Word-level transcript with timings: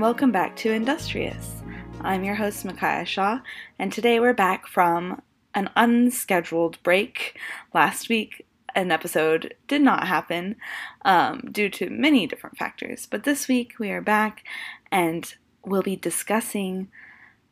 welcome 0.00 0.32
back 0.32 0.56
to 0.56 0.72
Industrious. 0.72 1.62
I'm 2.00 2.24
your 2.24 2.34
host, 2.34 2.64
Micaiah 2.64 3.04
Shaw, 3.04 3.40
and 3.78 3.92
today 3.92 4.18
we're 4.18 4.32
back 4.32 4.66
from 4.66 5.20
an 5.54 5.68
unscheduled 5.76 6.82
break. 6.82 7.38
Last 7.74 8.08
week, 8.08 8.46
an 8.74 8.92
episode 8.92 9.54
did 9.68 9.82
not 9.82 10.08
happen 10.08 10.56
um, 11.04 11.42
due 11.52 11.68
to 11.68 11.90
many 11.90 12.26
different 12.26 12.56
factors, 12.56 13.06
but 13.10 13.24
this 13.24 13.46
week 13.46 13.74
we 13.78 13.90
are 13.90 14.00
back 14.00 14.42
and 14.90 15.34
we'll 15.66 15.82
be 15.82 15.96
discussing 15.96 16.88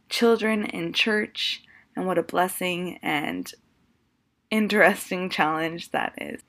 children 0.08 0.64
in 0.64 0.94
church 0.94 1.62
and 1.94 2.06
what 2.06 2.16
a 2.16 2.22
blessing 2.22 2.98
and 3.02 3.52
interesting 4.50 5.28
challenge 5.28 5.90
that 5.90 6.14
is. 6.16 6.40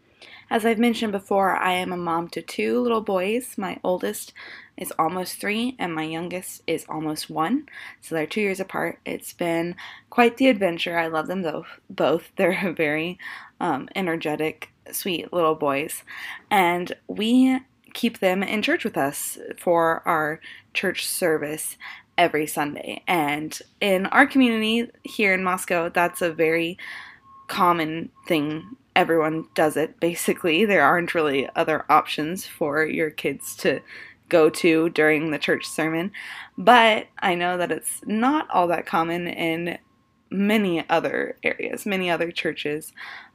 As 0.52 0.66
I've 0.66 0.80
mentioned 0.80 1.12
before, 1.12 1.56
I 1.56 1.74
am 1.74 1.94
a 1.94 1.98
mom 1.98 2.28
to 2.30 2.42
two 2.42 2.80
little 2.82 3.02
boys. 3.02 3.56
My 3.56 3.80
oldest 3.84 4.34
is 4.78 4.92
almost 4.98 5.40
three, 5.40 5.76
and 5.78 5.94
my 5.94 6.04
youngest 6.04 6.64
is 6.66 6.86
almost 6.90 7.30
one. 7.30 7.68
So 8.02 8.16
they're 8.16 8.26
two 8.26 8.42
years 8.42 8.60
apart. 8.60 9.00
It's 9.06 9.32
been 9.32 9.76
quite 10.10 10.38
the 10.38 10.48
adventure. 10.48 10.98
I 10.98 11.08
love 11.08 11.28
them 11.28 11.44
both. 11.44 11.68
Both 11.88 12.32
they're 12.36 12.74
very 12.76 13.20
um, 13.60 13.90
energetic, 13.96 14.72
sweet 14.92 15.32
little 15.32 15.56
boys, 15.56 16.04
and 16.50 16.94
we 17.08 17.60
keep 17.94 18.20
them 18.20 18.42
in 18.42 18.64
church 18.64 18.84
with 18.84 18.98
us 18.98 19.38
for 19.58 20.02
our 20.08 20.40
church 20.74 21.06
service 21.06 21.78
every 22.18 22.48
Sunday. 22.48 23.04
And 23.08 23.60
in 23.82 24.08
our 24.08 24.26
community 24.26 24.90
here 25.04 25.34
in 25.34 25.44
Moscow, 25.44 25.90
that's 25.90 26.22
a 26.22 26.32
very 26.32 26.78
common 27.48 28.10
thing 28.28 28.78
everyone 29.00 29.48
does 29.56 29.78
it 29.78 29.98
basically. 30.02 30.66
There 30.66 30.84
aren't 30.84 31.16
really 31.16 31.48
other 31.56 31.86
options 31.90 32.46
for 32.46 32.86
your 32.86 33.10
kids 33.10 33.56
to 33.58 33.80
go 34.28 34.50
to 34.50 34.90
during 34.90 35.32
the 35.32 35.40
church 35.40 35.66
sermon, 35.66 36.12
but 36.58 37.08
I 37.18 37.34
know 37.34 37.58
that 37.58 37.72
it's 37.72 38.02
not 38.06 38.50
all 38.52 38.68
that 38.68 38.86
common 38.86 39.30
in 39.30 39.78
many 40.30 40.88
other 40.90 41.38
areas, 41.44 41.86
many 41.86 42.12
other 42.12 42.30
churches. 42.30 42.92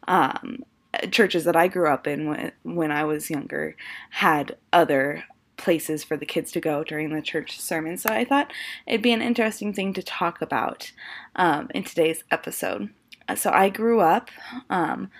Um, 0.06 0.64
churches 1.10 1.44
that 1.44 1.56
I 1.56 1.66
grew 1.66 1.88
up 1.88 2.06
in 2.06 2.28
when, 2.28 2.52
when 2.62 2.92
I 2.92 3.04
was 3.04 3.30
younger 3.30 3.74
had 4.10 4.56
other 4.70 5.24
places 5.56 6.04
for 6.04 6.16
the 6.18 6.26
kids 6.26 6.52
to 6.52 6.60
go 6.60 6.84
during 6.84 7.12
the 7.12 7.22
church 7.22 7.58
sermon. 7.58 7.96
So 7.96 8.10
I 8.10 8.26
thought 8.26 8.52
it'd 8.86 9.02
be 9.02 9.12
an 9.12 9.22
interesting 9.22 9.72
thing 9.72 9.94
to 9.94 10.02
talk 10.02 10.42
about 10.42 10.92
um, 11.34 11.68
in 11.74 11.84
today's 11.84 12.22
episode. 12.30 12.90
So 13.34 13.50
I 13.50 13.70
grew 13.70 14.00
up 14.00 14.30
um, 14.68 15.10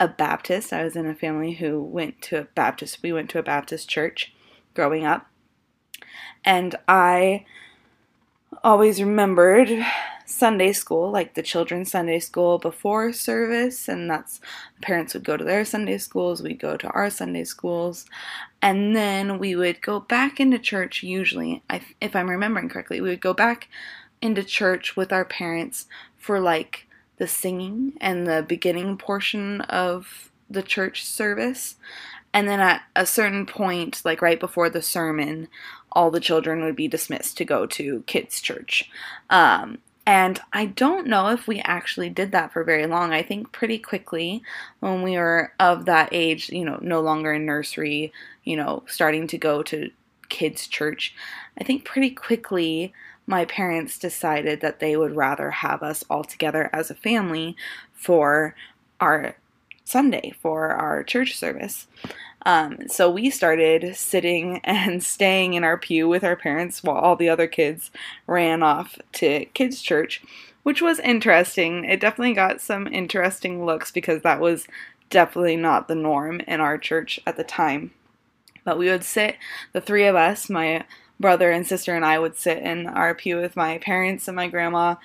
a 0.00 0.08
Baptist. 0.08 0.72
I 0.72 0.84
was 0.84 0.96
in 0.96 1.06
a 1.06 1.14
family 1.14 1.54
who 1.54 1.82
went 1.82 2.22
to 2.22 2.40
a 2.40 2.44
Baptist. 2.44 3.02
We 3.02 3.12
went 3.12 3.30
to 3.30 3.38
a 3.38 3.42
Baptist 3.42 3.88
church 3.88 4.32
growing 4.74 5.04
up. 5.04 5.26
And 6.44 6.76
I 6.86 7.44
always 8.62 9.00
remembered 9.00 9.84
Sunday 10.24 10.72
school, 10.72 11.10
like 11.10 11.34
the 11.34 11.42
children's 11.42 11.90
Sunday 11.90 12.20
school 12.20 12.58
before 12.58 13.12
service, 13.12 13.88
and 13.88 14.10
that's 14.10 14.40
parents 14.82 15.14
would 15.14 15.24
go 15.24 15.36
to 15.36 15.44
their 15.44 15.64
Sunday 15.64 15.98
schools, 15.98 16.42
we'd 16.42 16.58
go 16.58 16.76
to 16.76 16.88
our 16.88 17.08
Sunday 17.08 17.44
schools, 17.44 18.06
and 18.60 18.94
then 18.94 19.38
we 19.38 19.56
would 19.56 19.80
go 19.80 20.00
back 20.00 20.38
into 20.38 20.58
church. 20.58 21.02
Usually, 21.02 21.62
if 22.00 22.14
I'm 22.14 22.28
remembering 22.28 22.68
correctly, 22.68 23.00
we 23.00 23.08
would 23.08 23.20
go 23.20 23.34
back 23.34 23.68
into 24.20 24.44
church 24.44 24.96
with 24.96 25.12
our 25.12 25.24
parents 25.24 25.86
for 26.16 26.40
like 26.40 26.86
the 27.18 27.28
singing 27.28 27.94
and 28.00 28.26
the 28.26 28.44
beginning 28.46 28.96
portion 28.96 29.60
of 29.62 30.30
the 30.48 30.62
church 30.62 31.04
service. 31.04 31.76
And 32.32 32.48
then 32.48 32.60
at 32.60 32.82
a 32.94 33.06
certain 33.06 33.46
point, 33.46 34.02
like 34.04 34.22
right 34.22 34.38
before 34.38 34.70
the 34.70 34.82
sermon, 34.82 35.48
all 35.92 36.10
the 36.10 36.20
children 36.20 36.62
would 36.62 36.76
be 36.76 36.88
dismissed 36.88 37.36
to 37.38 37.44
go 37.44 37.66
to 37.66 38.02
kids' 38.06 38.40
church. 38.40 38.90
Um, 39.30 39.78
and 40.06 40.40
I 40.54 40.66
don't 40.66 41.06
know 41.06 41.28
if 41.28 41.46
we 41.46 41.60
actually 41.60 42.08
did 42.08 42.32
that 42.32 42.52
for 42.52 42.64
very 42.64 42.86
long. 42.86 43.12
I 43.12 43.22
think 43.22 43.52
pretty 43.52 43.78
quickly 43.78 44.42
when 44.80 45.02
we 45.02 45.18
were 45.18 45.52
of 45.60 45.84
that 45.84 46.08
age, 46.12 46.48
you 46.48 46.64
know, 46.64 46.78
no 46.80 47.00
longer 47.00 47.32
in 47.32 47.44
nursery, 47.44 48.12
you 48.42 48.56
know, 48.56 48.84
starting 48.86 49.26
to 49.26 49.36
go 49.38 49.62
to 49.64 49.90
kids' 50.30 50.66
church, 50.66 51.14
I 51.58 51.64
think 51.64 51.84
pretty 51.84 52.10
quickly 52.10 52.94
my 53.28 53.44
parents 53.44 53.98
decided 53.98 54.62
that 54.62 54.80
they 54.80 54.96
would 54.96 55.14
rather 55.14 55.50
have 55.50 55.82
us 55.82 56.02
all 56.08 56.24
together 56.24 56.70
as 56.72 56.90
a 56.90 56.94
family 56.94 57.54
for 57.92 58.54
our 59.00 59.36
Sunday, 59.84 60.32
for 60.40 60.70
our 60.70 61.04
church 61.04 61.36
service. 61.36 61.86
Um, 62.46 62.88
so 62.88 63.10
we 63.10 63.28
started 63.28 63.94
sitting 63.96 64.58
and 64.64 65.02
staying 65.04 65.52
in 65.52 65.62
our 65.62 65.76
pew 65.76 66.08
with 66.08 66.24
our 66.24 66.36
parents 66.36 66.82
while 66.82 66.96
all 66.96 67.16
the 67.16 67.28
other 67.28 67.46
kids 67.46 67.90
ran 68.26 68.62
off 68.62 68.98
to 69.12 69.44
kids' 69.52 69.82
church, 69.82 70.22
which 70.62 70.80
was 70.80 70.98
interesting. 70.98 71.84
It 71.84 72.00
definitely 72.00 72.34
got 72.34 72.62
some 72.62 72.86
interesting 72.86 73.66
looks 73.66 73.92
because 73.92 74.22
that 74.22 74.40
was 74.40 74.66
definitely 75.10 75.56
not 75.56 75.86
the 75.86 75.94
norm 75.94 76.40
in 76.40 76.60
our 76.60 76.78
church 76.78 77.20
at 77.26 77.36
the 77.36 77.44
time. 77.44 77.90
But 78.64 78.78
we 78.78 78.88
would 78.88 79.04
sit, 79.04 79.36
the 79.74 79.82
three 79.82 80.06
of 80.06 80.16
us, 80.16 80.48
my 80.48 80.84
brother 81.20 81.50
and 81.50 81.66
sister 81.66 81.94
and 81.94 82.04
I 82.04 82.18
would 82.18 82.36
sit 82.36 82.58
in 82.58 82.86
our 82.86 83.14
pew 83.14 83.36
with 83.36 83.56
my 83.56 83.78
parents 83.78 84.28
and 84.28 84.36
my 84.36 84.48
grandma 84.48 84.96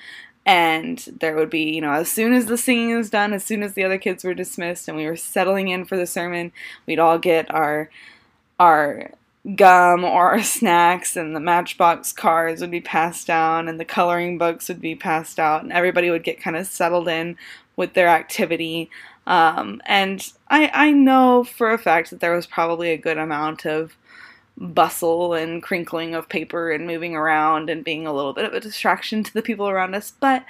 and 0.46 1.00
there 1.19 1.35
would 1.35 1.50
be, 1.50 1.72
you 1.72 1.81
know, 1.81 1.94
as 1.94 2.12
soon 2.12 2.34
as 2.34 2.47
the 2.47 2.57
singing 2.57 2.97
was 2.97 3.09
done, 3.09 3.31
as 3.31 3.46
soon 3.46 3.63
as 3.63 3.74
the 3.74 3.84
other 3.84 3.97
kids 3.97 4.23
were 4.23 4.34
dismissed 4.34 4.88
and 4.88 4.97
we 4.97 5.06
were 5.06 5.16
settling 5.16 5.69
in 5.69 5.85
for 5.85 5.96
the 5.96 6.06
sermon, 6.06 6.52
we'd 6.85 7.00
all 7.00 7.18
get 7.18 7.53
our 7.53 7.90
our 8.59 9.12
gum 9.56 10.03
or 10.03 10.31
our 10.31 10.44
snacks 10.44 11.16
and 11.16 11.35
the 11.35 11.40
matchbox 11.40 12.12
cards 12.12 12.62
would 12.62 12.72
be 12.72 12.81
passed 12.81 13.28
down 13.28 13.68
and 13.68 13.79
the 13.79 13.85
coloring 13.85 14.38
books 14.38 14.68
would 14.68 14.81
be 14.81 14.96
passed 14.96 15.40
out 15.40 15.63
and 15.63 15.72
everybody 15.72 16.09
would 16.09 16.23
get 16.23 16.41
kind 16.41 16.57
of 16.57 16.68
settled 16.68 17.07
in 17.07 17.38
with 17.75 17.94
their 17.94 18.07
activity. 18.07 18.90
Um, 19.25 19.81
and 19.85 20.31
I, 20.50 20.69
I 20.73 20.91
know 20.91 21.46
for 21.46 21.72
a 21.72 21.78
fact 21.78 22.09
that 22.09 22.19
there 22.19 22.35
was 22.35 22.46
probably 22.46 22.91
a 22.91 22.97
good 22.97 23.18
amount 23.18 23.66
of 23.66 23.96
bustle 24.58 25.34
and 25.34 25.64
crinkling 25.64 26.14
of 26.14 26.30
paper 26.30 26.72
and 26.72 26.86
moving 26.86 27.16
around 27.16 27.69
and 27.69 27.84
being 27.84 28.06
a 28.06 28.14
little 28.14 28.34
bit 28.34 28.46
of 28.46 28.53
a 28.53 28.59
distraction 28.59 29.24
to 29.24 29.34
the 29.34 29.41
people 29.41 29.68
around 29.68 29.96
us. 29.96 30.12
But 30.12 30.46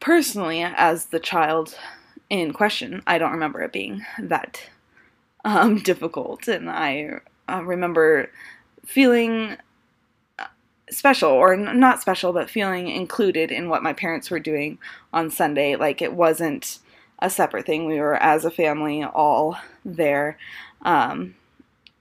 personally, 0.00 0.62
as 0.62 1.06
the 1.06 1.20
child 1.20 1.76
in 2.30 2.52
question, 2.52 3.02
I 3.06 3.18
don't 3.18 3.32
remember 3.32 3.62
it 3.62 3.72
being 3.72 4.04
that 4.18 4.62
um, 5.44 5.78
difficult. 5.82 6.48
And 6.48 6.70
I 6.70 7.20
uh, 7.48 7.62
remember 7.62 8.30
feeling 8.84 9.56
uh, 10.38 10.46
special, 10.90 11.30
or 11.30 11.56
not 11.56 12.00
special, 12.00 12.32
but 12.32 12.50
feeling 12.50 12.88
included 12.88 13.50
in 13.50 13.68
what 13.68 13.82
my 13.82 13.92
parents 13.92 14.30
were 14.30 14.40
doing 14.40 14.78
on 15.12 15.30
Sunday. 15.30 15.76
Like 15.76 16.00
it 16.00 16.12
wasn't 16.12 16.78
a 17.18 17.30
separate 17.30 17.66
thing. 17.66 17.86
We 17.86 17.98
were, 17.98 18.16
as 18.16 18.44
a 18.44 18.50
family, 18.50 19.02
all 19.02 19.56
there. 19.84 20.38
Um, 20.82 21.34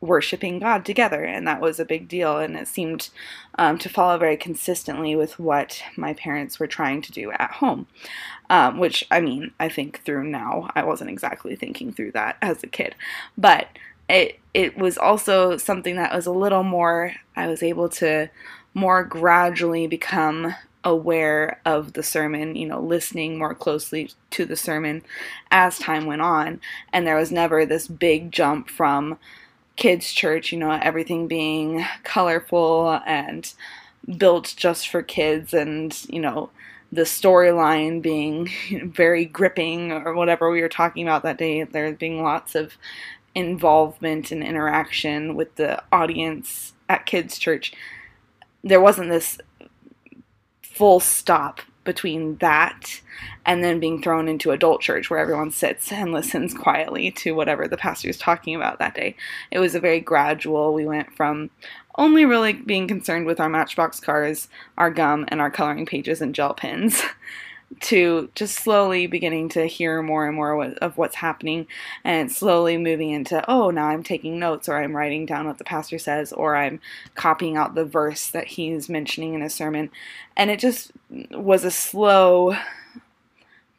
worshiping 0.05 0.59
God 0.59 0.85
together, 0.85 1.23
and 1.23 1.47
that 1.47 1.61
was 1.61 1.79
a 1.79 1.85
big 1.85 2.07
deal. 2.07 2.37
And 2.37 2.55
it 2.55 2.67
seemed 2.67 3.09
um, 3.57 3.77
to 3.79 3.89
follow 3.89 4.17
very 4.17 4.37
consistently 4.37 5.15
with 5.15 5.39
what 5.39 5.81
my 5.97 6.13
parents 6.13 6.59
were 6.59 6.67
trying 6.67 7.01
to 7.03 7.11
do 7.11 7.31
at 7.31 7.51
home. 7.51 7.87
Um, 8.49 8.77
which 8.77 9.03
I 9.09 9.21
mean, 9.21 9.51
I 9.59 9.69
think 9.69 10.01
through 10.03 10.25
now, 10.25 10.69
I 10.75 10.83
wasn't 10.83 11.09
exactly 11.09 11.55
thinking 11.55 11.91
through 11.91 12.11
that 12.11 12.37
as 12.41 12.63
a 12.63 12.67
kid, 12.67 12.95
but 13.37 13.67
it 14.07 14.39
it 14.53 14.77
was 14.77 14.97
also 14.97 15.57
something 15.57 15.95
that 15.95 16.13
was 16.13 16.27
a 16.27 16.31
little 16.31 16.63
more. 16.63 17.13
I 17.35 17.47
was 17.47 17.63
able 17.63 17.89
to 17.89 18.29
more 18.73 19.03
gradually 19.03 19.87
become 19.87 20.53
aware 20.85 21.59
of 21.65 21.93
the 21.93 22.03
sermon, 22.03 22.55
you 22.55 22.67
know, 22.67 22.79
listening 22.79 23.37
more 23.37 23.55
closely 23.55 24.11
to 24.29 24.45
the 24.45 24.55
sermon 24.55 25.01
as 25.49 25.79
time 25.79 26.05
went 26.05 26.21
on. 26.21 26.61
And 26.93 27.07
there 27.07 27.17
was 27.17 27.31
never 27.31 27.65
this 27.65 27.87
big 27.87 28.31
jump 28.31 28.69
from 28.69 29.17
kids' 29.75 30.11
church, 30.11 30.51
you 30.51 30.57
know, 30.57 30.71
everything 30.71 31.27
being 31.27 31.85
colorful 32.03 32.99
and 33.05 33.53
built 34.17 34.53
just 34.55 34.87
for 34.87 35.01
kids 35.01 35.53
and, 35.53 36.05
you 36.09 36.19
know, 36.19 36.49
the 36.91 37.01
storyline 37.01 38.01
being 38.01 38.49
very 38.83 39.25
gripping 39.25 39.91
or 39.91 40.13
whatever 40.13 40.49
we 40.49 40.61
were 40.61 40.69
talking 40.69 41.03
about 41.03 41.23
that 41.23 41.37
day, 41.37 41.63
there 41.63 41.91
being 41.93 42.23
lots 42.23 42.55
of 42.55 42.77
involvement 43.33 44.31
and 44.31 44.43
interaction 44.43 45.35
with 45.35 45.53
the 45.55 45.81
audience 45.91 46.73
at 46.87 47.05
kids' 47.05 47.37
church. 47.37 47.73
There 48.63 48.81
wasn't 48.81 49.09
this 49.09 49.39
full 50.61 50.99
stop 50.99 51.61
between 51.85 52.35
that 52.37 52.99
and 53.45 53.63
then 53.63 53.79
being 53.79 54.01
thrown 54.01 54.27
into 54.27 54.51
adult 54.51 54.81
church 54.81 55.09
where 55.09 55.19
everyone 55.19 55.51
sits 55.51 55.91
and 55.91 56.11
listens 56.11 56.53
quietly 56.53 57.11
to 57.11 57.33
whatever 57.33 57.67
the 57.67 57.77
pastor 57.77 58.09
is 58.09 58.17
talking 58.17 58.55
about 58.55 58.79
that 58.79 58.95
day. 58.95 59.15
It 59.51 59.59
was 59.59 59.75
a 59.75 59.79
very 59.79 60.01
gradual, 60.01 60.73
we 60.73 60.85
went 60.85 61.15
from 61.15 61.49
only 61.97 62.25
really 62.25 62.53
being 62.53 62.87
concerned 62.87 63.25
with 63.25 63.39
our 63.39 63.49
matchbox 63.49 64.01
cars, 64.01 64.49
our 64.77 64.91
gum, 64.91 65.25
and 65.29 65.39
our 65.39 65.49
coloring 65.49 65.85
pages 65.85 66.21
and 66.21 66.35
gel 66.35 66.53
pens. 66.53 67.01
to 67.81 68.29
just 68.35 68.55
slowly 68.55 69.07
beginning 69.07 69.49
to 69.49 69.65
hear 69.65 70.01
more 70.01 70.27
and 70.27 70.35
more 70.35 70.63
of 70.63 70.97
what's 70.97 71.15
happening 71.15 71.67
and 72.03 72.31
slowly 72.31 72.77
moving 72.77 73.09
into 73.09 73.43
oh 73.49 73.69
now 73.69 73.87
i'm 73.87 74.03
taking 74.03 74.39
notes 74.39 74.69
or 74.69 74.77
i'm 74.77 74.95
writing 74.95 75.25
down 75.25 75.45
what 75.45 75.57
the 75.57 75.63
pastor 75.63 75.97
says 75.97 76.31
or 76.31 76.55
i'm 76.55 76.79
copying 77.15 77.57
out 77.57 77.75
the 77.75 77.83
verse 77.85 78.29
that 78.29 78.47
he's 78.47 78.89
mentioning 78.89 79.33
in 79.33 79.41
his 79.41 79.53
sermon. 79.53 79.89
And 80.35 80.51
it 80.51 80.59
just 80.59 80.91
was 81.31 81.63
a 81.63 81.71
slow 81.71 82.55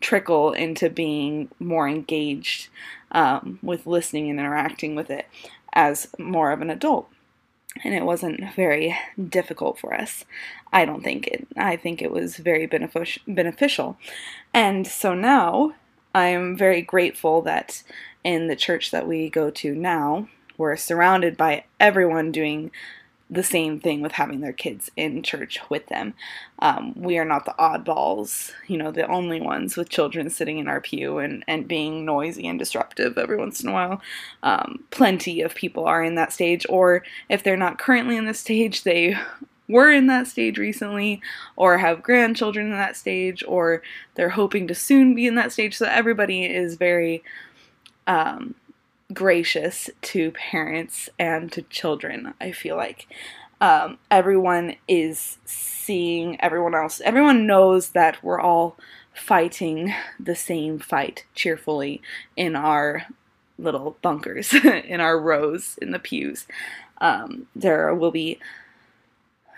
trickle 0.00 0.52
into 0.52 0.90
being 0.90 1.48
more 1.58 1.88
engaged 1.88 2.68
um, 3.12 3.58
with 3.62 3.86
listening 3.86 4.30
and 4.30 4.38
interacting 4.38 4.94
with 4.94 5.10
it 5.10 5.26
as 5.72 6.08
more 6.18 6.52
of 6.52 6.62
an 6.62 6.70
adult 6.70 7.08
and 7.84 7.94
it 7.94 8.04
wasn't 8.04 8.54
very 8.54 8.96
difficult 9.28 9.78
for 9.78 9.94
us. 9.94 10.24
I 10.72 10.84
don't 10.84 11.02
think 11.02 11.26
it. 11.26 11.46
I 11.56 11.76
think 11.76 12.00
it 12.00 12.10
was 12.10 12.36
very 12.36 12.66
benefic- 12.66 13.20
beneficial. 13.26 13.98
And 14.54 14.86
so 14.86 15.14
now 15.14 15.74
I'm 16.14 16.56
very 16.56 16.82
grateful 16.82 17.42
that 17.42 17.82
in 18.24 18.48
the 18.48 18.56
church 18.56 18.90
that 18.90 19.06
we 19.06 19.28
go 19.28 19.50
to 19.50 19.74
now, 19.74 20.28
we're 20.56 20.76
surrounded 20.76 21.36
by 21.36 21.64
everyone 21.78 22.32
doing 22.32 22.70
the 23.28 23.42
same 23.42 23.80
thing 23.80 24.00
with 24.00 24.12
having 24.12 24.40
their 24.40 24.52
kids 24.52 24.90
in 24.96 25.22
church 25.22 25.58
with 25.68 25.86
them. 25.88 26.14
Um, 26.60 26.94
we 26.96 27.18
are 27.18 27.24
not 27.24 27.44
the 27.44 27.54
oddballs, 27.58 28.52
you 28.68 28.78
know, 28.78 28.92
the 28.92 29.06
only 29.08 29.40
ones 29.40 29.76
with 29.76 29.88
children 29.88 30.30
sitting 30.30 30.58
in 30.58 30.68
our 30.68 30.80
pew 30.80 31.18
and, 31.18 31.44
and 31.48 31.66
being 31.66 32.04
noisy 32.04 32.46
and 32.46 32.58
disruptive 32.58 33.18
every 33.18 33.36
once 33.36 33.62
in 33.62 33.68
a 33.68 33.72
while. 33.72 34.00
Um, 34.44 34.84
plenty 34.90 35.40
of 35.40 35.56
people 35.56 35.86
are 35.86 36.04
in 36.04 36.14
that 36.14 36.32
stage, 36.32 36.64
or 36.68 37.02
if 37.28 37.42
they're 37.42 37.56
not 37.56 37.78
currently 37.78 38.16
in 38.16 38.26
the 38.26 38.34
stage, 38.34 38.84
they 38.84 39.16
were 39.68 39.90
in 39.90 40.06
that 40.06 40.28
stage 40.28 40.58
recently, 40.58 41.20
or 41.56 41.78
have 41.78 42.04
grandchildren 42.04 42.66
in 42.66 42.72
that 42.72 42.96
stage, 42.96 43.42
or 43.48 43.82
they're 44.14 44.28
hoping 44.30 44.68
to 44.68 44.74
soon 44.74 45.16
be 45.16 45.26
in 45.26 45.34
that 45.34 45.52
stage. 45.52 45.76
So 45.76 45.86
everybody 45.86 46.44
is 46.44 46.76
very 46.76 47.24
um, 48.06 48.54
gracious 49.12 49.90
to 50.02 50.30
parents 50.32 51.08
and 51.18 51.50
to 51.52 51.62
children, 51.62 52.34
I 52.40 52.52
feel 52.52 52.76
like. 52.76 53.06
Um, 53.60 53.98
everyone 54.10 54.76
is 54.86 55.38
seeing 55.44 56.40
everyone 56.40 56.74
else. 56.74 57.00
Everyone 57.00 57.46
knows 57.46 57.90
that 57.90 58.22
we're 58.22 58.40
all 58.40 58.76
fighting 59.14 59.94
the 60.20 60.36
same 60.36 60.78
fight 60.78 61.24
cheerfully 61.34 62.02
in 62.36 62.54
our 62.54 63.06
little 63.58 63.96
bunkers, 64.02 64.52
in 64.64 65.00
our 65.00 65.18
rows 65.18 65.78
in 65.80 65.90
the 65.90 65.98
pews. 65.98 66.46
Um, 66.98 67.46
there 67.54 67.94
will 67.94 68.10
be 68.10 68.38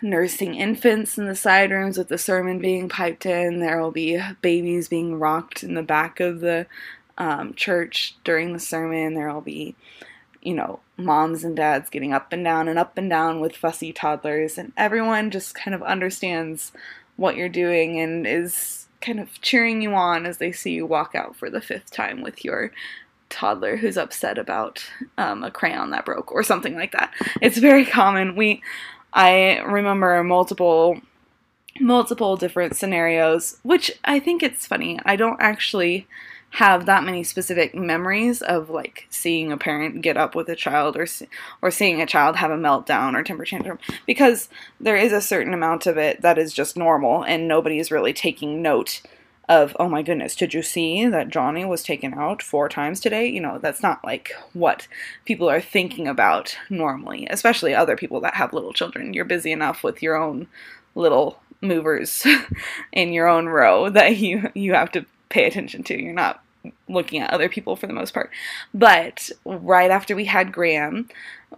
nursing 0.00 0.54
infants 0.54 1.18
in 1.18 1.26
the 1.26 1.34
side 1.34 1.72
rooms 1.72 1.98
with 1.98 2.08
the 2.08 2.18
sermon 2.18 2.60
being 2.60 2.88
piped 2.88 3.26
in. 3.26 3.58
There 3.58 3.80
will 3.80 3.90
be 3.90 4.20
babies 4.40 4.88
being 4.88 5.18
rocked 5.18 5.62
in 5.62 5.74
the 5.74 5.82
back 5.82 6.20
of 6.20 6.40
the 6.40 6.66
um, 7.18 7.52
church 7.54 8.16
during 8.24 8.52
the 8.52 8.58
sermon. 8.58 9.14
There'll 9.14 9.40
be, 9.40 9.74
you 10.40 10.54
know, 10.54 10.80
moms 10.96 11.44
and 11.44 11.56
dads 11.56 11.90
getting 11.90 12.12
up 12.12 12.32
and 12.32 12.42
down 12.44 12.68
and 12.68 12.78
up 12.78 12.96
and 12.96 13.10
down 13.10 13.40
with 13.40 13.56
fussy 13.56 13.92
toddlers, 13.92 14.56
and 14.56 14.72
everyone 14.76 15.30
just 15.30 15.54
kind 15.54 15.74
of 15.74 15.82
understands 15.82 16.72
what 17.16 17.36
you're 17.36 17.48
doing 17.48 18.00
and 18.00 18.26
is 18.26 18.86
kind 19.00 19.20
of 19.20 19.40
cheering 19.42 19.82
you 19.82 19.94
on 19.94 20.26
as 20.26 20.38
they 20.38 20.52
see 20.52 20.72
you 20.72 20.86
walk 20.86 21.14
out 21.14 21.36
for 21.36 21.50
the 21.50 21.60
fifth 21.60 21.90
time 21.90 22.22
with 22.22 22.44
your 22.44 22.72
toddler 23.28 23.76
who's 23.76 23.98
upset 23.98 24.38
about 24.38 24.82
um, 25.18 25.44
a 25.44 25.50
crayon 25.50 25.90
that 25.90 26.04
broke 26.04 26.32
or 26.32 26.42
something 26.42 26.74
like 26.74 26.92
that. 26.92 27.12
It's 27.42 27.58
very 27.58 27.84
common. 27.84 28.36
We, 28.36 28.62
I 29.12 29.58
remember 29.58 30.22
multiple 30.24 31.00
multiple 31.80 32.36
different 32.36 32.74
scenarios, 32.74 33.58
which 33.62 33.92
I 34.04 34.18
think 34.18 34.42
it's 34.42 34.66
funny. 34.66 34.98
I 35.04 35.14
don't 35.14 35.40
actually 35.40 36.08
have 36.50 36.86
that 36.86 37.04
many 37.04 37.22
specific 37.22 37.74
memories 37.74 38.40
of 38.42 38.70
like 38.70 39.06
seeing 39.10 39.52
a 39.52 39.56
parent 39.56 40.00
get 40.00 40.16
up 40.16 40.34
with 40.34 40.48
a 40.48 40.56
child 40.56 40.96
or 40.96 41.06
or 41.60 41.70
seeing 41.70 42.00
a 42.00 42.06
child 42.06 42.36
have 42.36 42.50
a 42.50 42.56
meltdown 42.56 43.14
or 43.14 43.22
temper 43.22 43.44
tantrum 43.44 43.78
because 44.06 44.48
there 44.80 44.96
is 44.96 45.12
a 45.12 45.20
certain 45.20 45.52
amount 45.52 45.86
of 45.86 45.98
it 45.98 46.20
that 46.22 46.38
is 46.38 46.52
just 46.52 46.76
normal 46.76 47.22
and 47.22 47.46
nobody 47.46 47.78
is 47.78 47.90
really 47.90 48.12
taking 48.12 48.62
note 48.62 49.02
of 49.48 49.76
oh 49.78 49.88
my 49.88 50.02
goodness 50.02 50.34
did 50.34 50.54
you 50.54 50.62
see 50.62 51.06
that 51.06 51.28
Johnny 51.28 51.64
was 51.64 51.82
taken 51.82 52.14
out 52.14 52.42
four 52.42 52.68
times 52.68 52.98
today? 52.98 53.26
You 53.26 53.40
know 53.40 53.58
that's 53.58 53.82
not 53.82 54.02
like 54.02 54.32
what 54.54 54.88
people 55.26 55.50
are 55.50 55.60
thinking 55.60 56.08
about 56.08 56.56
normally 56.70 57.26
especially 57.30 57.74
other 57.74 57.96
people 57.96 58.20
that 58.22 58.34
have 58.34 58.54
little 58.54 58.72
children. 58.72 59.12
You're 59.12 59.26
busy 59.26 59.52
enough 59.52 59.84
with 59.84 60.02
your 60.02 60.16
own 60.16 60.48
little 60.94 61.40
movers 61.60 62.26
in 62.92 63.12
your 63.12 63.28
own 63.28 63.46
row 63.46 63.90
that 63.90 64.16
you 64.16 64.50
you 64.54 64.72
have 64.72 64.90
to 64.92 65.04
pay 65.28 65.46
attention 65.46 65.82
to. 65.84 66.00
You're 66.00 66.12
not 66.12 66.42
looking 66.88 67.20
at 67.20 67.32
other 67.32 67.48
people 67.48 67.76
for 67.76 67.86
the 67.86 67.92
most 67.92 68.12
part. 68.12 68.30
But 68.74 69.30
right 69.44 69.90
after 69.90 70.16
we 70.16 70.24
had 70.24 70.52
Graham, 70.52 71.08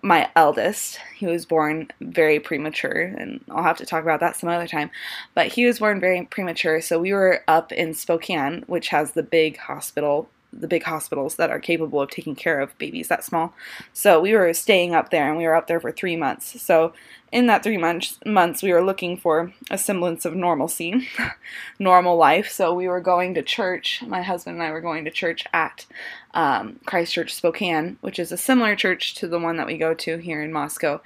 my 0.03 0.31
eldest, 0.37 1.01
he 1.17 1.27
was 1.27 1.47
born 1.47 1.89
very 2.01 2.39
premature, 2.39 3.01
and 3.01 3.45
I'll 3.51 3.63
have 3.63 3.79
to 3.79 3.87
talk 3.87 4.03
about 4.03 4.21
that 4.21 4.37
some 4.37 4.49
other 4.49 4.69
time. 4.69 4.91
But 5.35 5.49
he 5.49 5.65
was 5.65 5.79
born 5.79 6.01
very 6.01 6.25
premature, 6.27 6.81
so 6.81 7.01
we 7.01 7.13
were 7.13 7.43
up 7.49 7.73
in 7.73 7.95
Spokane, 7.95 8.65
which 8.67 8.89
has 8.89 9.13
the 9.13 9.23
big 9.23 9.57
hospital 9.59 10.29
the 10.53 10.69
big 10.69 10.83
hospitals 10.83 11.37
that 11.37 11.51
are 11.51 11.61
capable 11.61 12.01
of 12.01 12.11
taking 12.11 12.35
care 12.35 12.61
of 12.61 12.77
babies 12.79 13.09
that 13.09 13.25
small. 13.25 13.55
So 13.93 14.21
we 14.21 14.35
were 14.35 14.53
staying 14.53 14.95
up 14.95 15.11
there 15.11 15.29
and 15.29 15.37
we 15.37 15.45
were 15.45 15.55
up 15.55 15.67
there 15.67 15.81
for 15.81 15.93
three 15.93 16.17
months. 16.17 16.61
So 16.61 16.93
in 17.33 17.47
that 17.47 17.63
three 17.63 17.77
months, 17.77 18.19
months 18.27 18.63
we 18.63 18.73
were 18.73 18.83
looking 18.83 19.17
for 19.17 19.53
a 19.71 19.79
semblance 19.79 20.25
of 20.25 20.35
normalcy, 20.35 21.09
normal 21.79 22.17
life. 22.17 22.51
So 22.51 22.75
we 22.75 22.89
were 22.89 23.01
going 23.01 23.35
to 23.35 23.43
church. 23.43 24.03
My 24.07 24.23
husband 24.23 24.57
and 24.57 24.67
I 24.67 24.73
were 24.73 24.81
going 24.81 25.05
to 25.05 25.11
church 25.11 25.45
at 25.53 25.87
um, 26.35 26.81
Christ 26.87 27.15
Church 27.15 27.35
Spokane, 27.35 27.99
which 28.01 28.19
is 28.19 28.33
a 28.33 28.37
similar 28.37 28.75
church 28.75 29.15
to 29.17 29.29
the 29.29 29.39
one 29.39 29.57
that 29.59 29.67
we 29.67 29.79
go 29.79 29.95
to 29.95 30.17
here 30.19 30.43
in 30.43 30.53
Moscow. 30.53 31.01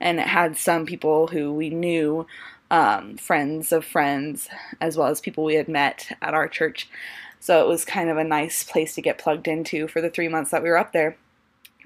And 0.00 0.18
it 0.20 0.26
had 0.26 0.56
some 0.56 0.84
people 0.84 1.28
who 1.28 1.52
we 1.54 1.70
knew, 1.70 2.26
um, 2.70 3.16
friends 3.16 3.72
of 3.72 3.84
friends, 3.84 4.48
as 4.80 4.96
well 4.96 5.08
as 5.08 5.20
people 5.20 5.44
we 5.44 5.54
had 5.54 5.68
met 5.68 6.16
at 6.20 6.34
our 6.34 6.48
church. 6.48 6.88
So 7.40 7.62
it 7.64 7.68
was 7.68 7.84
kind 7.84 8.10
of 8.10 8.18
a 8.18 8.24
nice 8.24 8.62
place 8.62 8.94
to 8.94 9.02
get 9.02 9.18
plugged 9.18 9.48
into 9.48 9.88
for 9.88 10.00
the 10.00 10.10
three 10.10 10.28
months 10.28 10.50
that 10.50 10.62
we 10.62 10.68
were 10.68 10.78
up 10.78 10.92
there. 10.92 11.16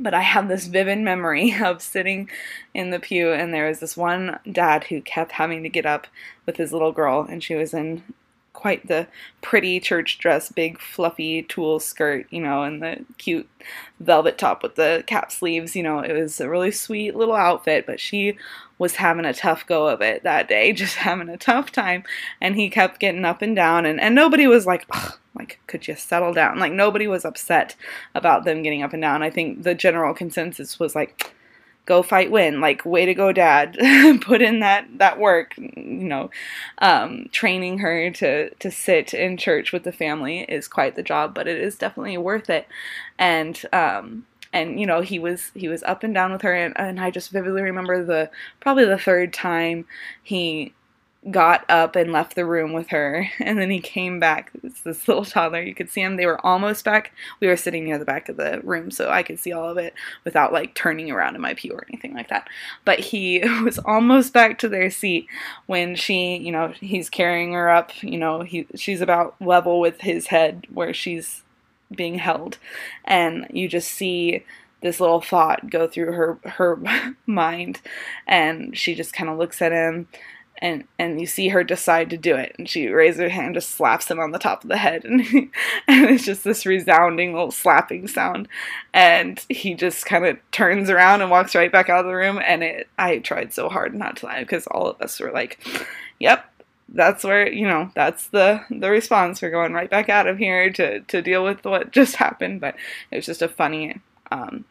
But 0.01 0.13
I 0.13 0.23
have 0.23 0.49
this 0.49 0.67
vivid 0.67 0.99
memory 0.99 1.55
of 1.63 1.81
sitting 1.81 2.29
in 2.75 2.91
the 2.91 2.99
pew, 2.99 3.33
and 3.33 3.55
there 3.55 3.69
was 3.69 3.79
this 3.79 3.97
one 3.97 4.41
dad 4.51 4.85
who 4.85 5.01
kept 5.01 5.33
having 5.33 5.63
to 5.63 5.69
get 5.69 5.87
up 5.87 6.09
with 6.45 6.57
his 6.57 6.73
little 6.73 6.93
girl, 6.93 7.27
and 7.29 7.43
she 7.43 7.55
was 7.55 7.73
in 7.73 8.03
quite 8.55 8.87
the 8.87 9.07
pretty 9.43 9.79
church 9.79 10.19
dress, 10.19 10.51
big 10.51 10.81
fluffy 10.81 11.43
tulle 11.43 11.79
skirt, 11.79 12.27
you 12.31 12.41
know, 12.41 12.63
and 12.63 12.81
the 12.81 13.05
cute 13.19 13.49
velvet 14.01 14.39
top 14.39 14.63
with 14.63 14.77
the 14.77 15.05
cap 15.07 15.31
sleeves. 15.31 15.77
You 15.77 15.83
know, 15.83 15.99
it 15.99 16.15
was 16.15 16.41
a 16.41 16.49
really 16.49 16.71
sweet 16.71 17.15
little 17.15 17.35
outfit, 17.35 17.85
but 17.85 18.01
she 18.01 18.39
was 18.79 18.97
having 18.97 19.27
a 19.27 19.35
tough 19.35 19.67
go 19.67 19.89
of 19.89 20.01
it 20.01 20.23
that 20.23 20.49
day, 20.49 20.73
just 20.85 20.97
having 20.97 21.29
a 21.29 21.37
tough 21.37 21.71
time. 21.71 22.05
And 22.41 22.57
he 22.57 22.71
kept 22.71 23.01
getting 23.01 23.27
up 23.27 23.43
and 23.43 23.55
down, 23.55 23.85
and, 23.85 24.01
and 24.01 24.15
nobody 24.15 24.47
was 24.47 24.67
like, 24.67 24.87
like, 25.35 25.61
could 25.67 25.87
you 25.87 25.97
settle 25.97 26.33
down? 26.33 26.59
Like, 26.59 26.73
nobody 26.73 27.07
was 27.07 27.25
upset 27.25 27.77
about 28.15 28.45
them 28.45 28.63
getting 28.63 28.83
up 28.83 28.93
and 28.93 29.03
down. 29.03 29.23
I 29.23 29.31
think 29.31 29.65
the 29.65 29.75
general 29.75 30.15
consensus 30.15 30.79
was 30.79 30.95
like, 30.95 31.35
go 31.87 32.03
fight 32.03 32.31
win. 32.31 32.61
Like 32.61 32.85
way 32.85 33.07
to 33.07 33.15
go 33.15 33.33
dad. 33.33 33.77
Put 34.21 34.43
in 34.43 34.61
that 34.61 34.87
that 34.99 35.19
work 35.19 35.55
you 35.57 35.73
know. 35.77 36.31
Um, 36.79 37.29
training 37.33 37.79
her 37.79 38.11
to 38.11 38.51
to 38.51 38.71
sit 38.71 39.15
in 39.15 39.37
church 39.37 39.73
with 39.73 39.85
the 39.85 39.93
family 39.93 40.41
is 40.41 40.69
quite 40.69 40.97
the 40.97 41.03
job 41.03 41.35
but 41.35 41.49
it 41.49 41.61
is 41.61 41.77
definitely 41.77 42.19
worth 42.19 42.51
it. 42.51 42.67
And 43.19 43.61
um, 43.73 44.27
and 44.55 44.81
you 44.81 44.87
know 44.87 45.03
he 45.03 45.19
was 45.19 45.51
he 45.55 45.69
was 45.69 45.83
up 45.83 46.03
and 46.03 46.15
down 46.15 46.33
with 46.33 46.43
her 46.43 46.55
and, 46.55 46.73
and 46.79 47.01
i 47.01 47.11
just 47.11 47.31
vividly 47.31 47.61
remember 47.61 48.03
the 48.03 48.31
probably 48.61 48.85
the 48.85 48.97
third 48.97 49.33
time 49.33 49.85
he 50.23 50.73
got 51.31 51.65
up 51.71 51.97
and 51.97 52.13
left 52.13 52.35
the 52.35 52.45
room 52.45 52.73
with 52.73 52.89
her 52.89 53.29
and 53.41 53.59
then 53.59 53.71
he 53.71 53.81
came 53.81 54.21
back. 54.21 54.51
It's 54.63 54.81
this 54.83 55.09
little 55.09 55.25
toddler. 55.25 55.63
You 55.63 55.75
could 55.75 55.91
see 55.91 56.03
him. 56.03 56.17
They 56.17 56.27
were 56.27 56.45
almost 56.45 56.85
back. 56.85 57.13
We 57.41 57.47
were 57.47 57.57
sitting 57.57 57.85
near 57.85 57.99
the 57.99 58.05
back 58.05 58.29
of 58.29 58.37
the 58.37 58.61
room 58.63 58.91
so 58.91 59.11
i 59.11 59.23
could 59.23 59.39
see 59.39 59.53
all 59.53 59.69
of 59.69 59.79
it 59.79 59.95
without 60.25 60.53
like 60.53 60.75
turning 60.75 61.11
around 61.11 61.35
in 61.35 61.41
my 61.41 61.55
pew 61.55 61.73
or 61.73 61.87
anything 61.89 62.15
like 62.15 62.29
that. 62.29 62.49
But 62.85 62.99
he 62.99 63.39
was 63.63 63.79
almost 63.79 64.33
back 64.33 64.59
to 64.59 64.69
their 64.69 64.91
seat 64.91 65.27
when 65.67 65.97
she 65.97 66.37
you 66.37 66.53
know 66.53 66.69
he's 66.81 67.09
carrying 67.09 67.53
her 67.53 67.71
up. 67.71 67.91
You 68.03 68.19
know 68.19 68.43
he 68.43 68.67
she's 68.75 69.01
about 69.01 69.35
level 69.41 69.81
with 69.81 70.01
his 70.01 70.29
head 70.29 70.67
where 70.73 70.93
she's 70.93 71.43
being 71.91 72.19
held. 72.19 72.59
And 73.05 73.47
you 73.51 73.69
just 73.69 73.91
see 73.91 74.45
this 74.83 75.01
little 75.01 75.21
thought 75.21 75.71
go 75.71 75.87
through 75.89 76.13
her 76.13 76.39
her 76.45 76.79
mind. 77.27 77.81
And 78.27 78.77
she 78.77 78.95
just 78.95 79.13
kind 79.13 79.31
of 79.31 79.39
looks 79.39 79.63
at 79.63 79.73
him 79.73 80.09
and 80.65 80.85
and 80.99 81.21
you 81.21 81.27
see 81.27 81.49
her 81.49 81.63
decide 81.63 82.09
to 82.09 82.17
do 82.17 82.37
it. 82.37 82.57
And 82.59 82.67
she 82.67 82.89
raises 82.89 83.21
her 83.21 83.29
hand 83.29 83.55
just 83.55 83.71
slaps 83.71 84.11
him 84.11 84.19
on 84.19 84.31
the 84.31 84.39
top 84.39 84.65
of 84.65 84.71
the 84.71 84.79
head. 84.79 85.05
And, 85.15 85.21
and 85.87 86.11
it's 86.11 86.25
just 86.25 86.43
this 86.43 86.65
resounding 86.65 87.35
little 87.35 87.51
slapping 87.51 88.09
sound. 88.09 88.49
And 88.95 89.45
he 89.51 89.75
just 89.75 90.07
kind 90.07 90.25
of 90.25 90.39
turns 90.53 90.89
around 90.89 91.21
and 91.21 91.31
walks 91.31 91.55
right 91.55 91.71
back 91.71 91.91
out 91.91 92.01
of 92.01 92.07
the 92.07 92.15
room. 92.15 92.41
And 92.43 92.65
it 92.65 92.89
i 92.99 93.19
tried 93.19 93.53
so 93.53 93.69
hard 93.69 93.95
not 93.95 94.17
to 94.19 94.27
laugh 94.27 94.41
because 94.41 94.67
all 94.69 94.89
of 94.89 95.01
us 95.03 95.21
were 95.21 95.31
like 95.31 95.63
yep 96.19 96.51
that's 96.89 97.25
where 97.25 97.51
you 97.51 97.67
know 97.67 97.91
that's 97.95 98.29
the 98.29 98.65
the 98.71 98.91
response. 98.91 99.43
We're 99.43 99.51
going 99.51 99.75
right 99.75 99.91
back 99.91 100.09
out 100.09 100.27
of 100.27 100.39
here 100.39 100.73
to 100.73 101.01
to 101.01 101.21
deal 101.21 101.45
with 101.45 101.63
what 101.65 101.91
just 101.91 102.17
happened. 102.17 102.63
But 102.63 102.77
it 103.11 103.17
was 103.17 103.27
just 103.27 103.43
a 103.43 103.49
funny 103.49 104.01
um, 104.33 104.65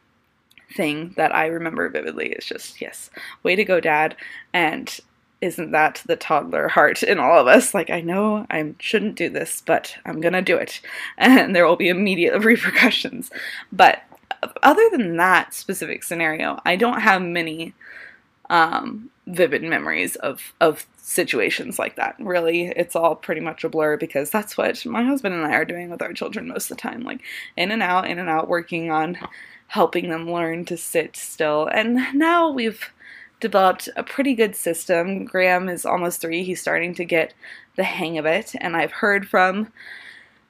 thing 0.76 1.14
that 1.18 1.36
i 1.36 1.46
remember 1.46 1.88
vividly. 1.90 2.30
It's 2.30 2.48
just 2.48 2.82
yes 2.82 3.12
way 3.44 3.56
to 3.56 3.64
go 3.64 3.80
dad. 3.80 4.16
And 4.54 5.00
isn't 5.44 5.72
that 5.72 6.02
the 6.06 6.16
toddler 6.16 6.68
heart 6.70 7.04
in 7.04 7.20
all 7.20 7.40
of 7.40 7.48
us 7.48 7.74
like 7.74 7.90
i 7.90 8.02
know 8.02 8.46
i 8.50 8.74
shouldn't 8.80 9.16
do 9.16 9.30
this 9.30 9.62
but 9.66 9.96
i'm 10.06 10.22
gonna 10.22 10.42
do 10.42 10.58
it 10.58 10.82
and 11.18 11.56
there 11.56 11.68
will 11.68 11.76
be 11.76 11.90
immediate 11.90 12.40
repercussions 12.44 13.30
but 13.72 14.04
other 14.62 14.90
than 14.92 15.18
that 15.18 15.54
specific 15.54 16.04
scenario 16.04 16.60
i 16.66 16.76
don't 16.76 17.02
have 17.02 17.22
many 17.22 17.74
um, 18.50 19.10
vivid 19.26 19.64
memories 19.64 20.16
of 20.18 20.54
of 20.60 20.86
situations 20.98 21.78
like 21.80 21.96
that. 21.96 22.16
Really, 22.20 22.68
it's 22.68 22.96
all 22.96 23.16
pretty 23.16 23.42
much 23.42 23.64
a 23.64 23.70
blur 23.70 23.98
because 23.98 24.30
that's 24.30 24.58
what 24.58 24.86
my 24.86 25.04
husband 25.04 25.36
and 25.36 25.46
I 25.46 25.54
are 25.54 25.66
doing 25.66 25.90
with 25.90 26.02
our 26.02 26.14
children 26.14 26.48
most 26.48 26.70
of 26.70 26.78
the 26.78 26.82
time, 26.82 27.04
like 27.04 27.22
in 27.56 27.72
and 27.72 27.84
out, 27.84 28.10
in 28.10 28.20
and 28.20 28.30
out, 28.30 28.48
working 28.48 28.92
on 28.92 29.18
helping 29.68 30.10
them 30.10 30.32
learn 30.32 30.66
to 30.66 30.78
sit 30.78 31.16
still. 31.16 31.68
And 31.68 31.96
now 32.14 32.50
we've 32.50 32.92
developed 33.44 33.90
a 33.98 34.04
pretty 34.04 34.34
good 34.34 34.56
system. 34.56 35.26
Graham 35.26 35.68
is 35.70 35.86
almost 35.86 36.22
three; 36.22 36.44
he's 36.44 36.62
starting 36.62 36.96
to 36.96 37.06
get 37.06 37.34
the 37.76 37.84
hang 37.84 38.18
of 38.18 38.26
it, 38.26 38.56
and 38.60 38.76
I've 38.76 38.94
heard 38.94 39.28
from 39.28 39.72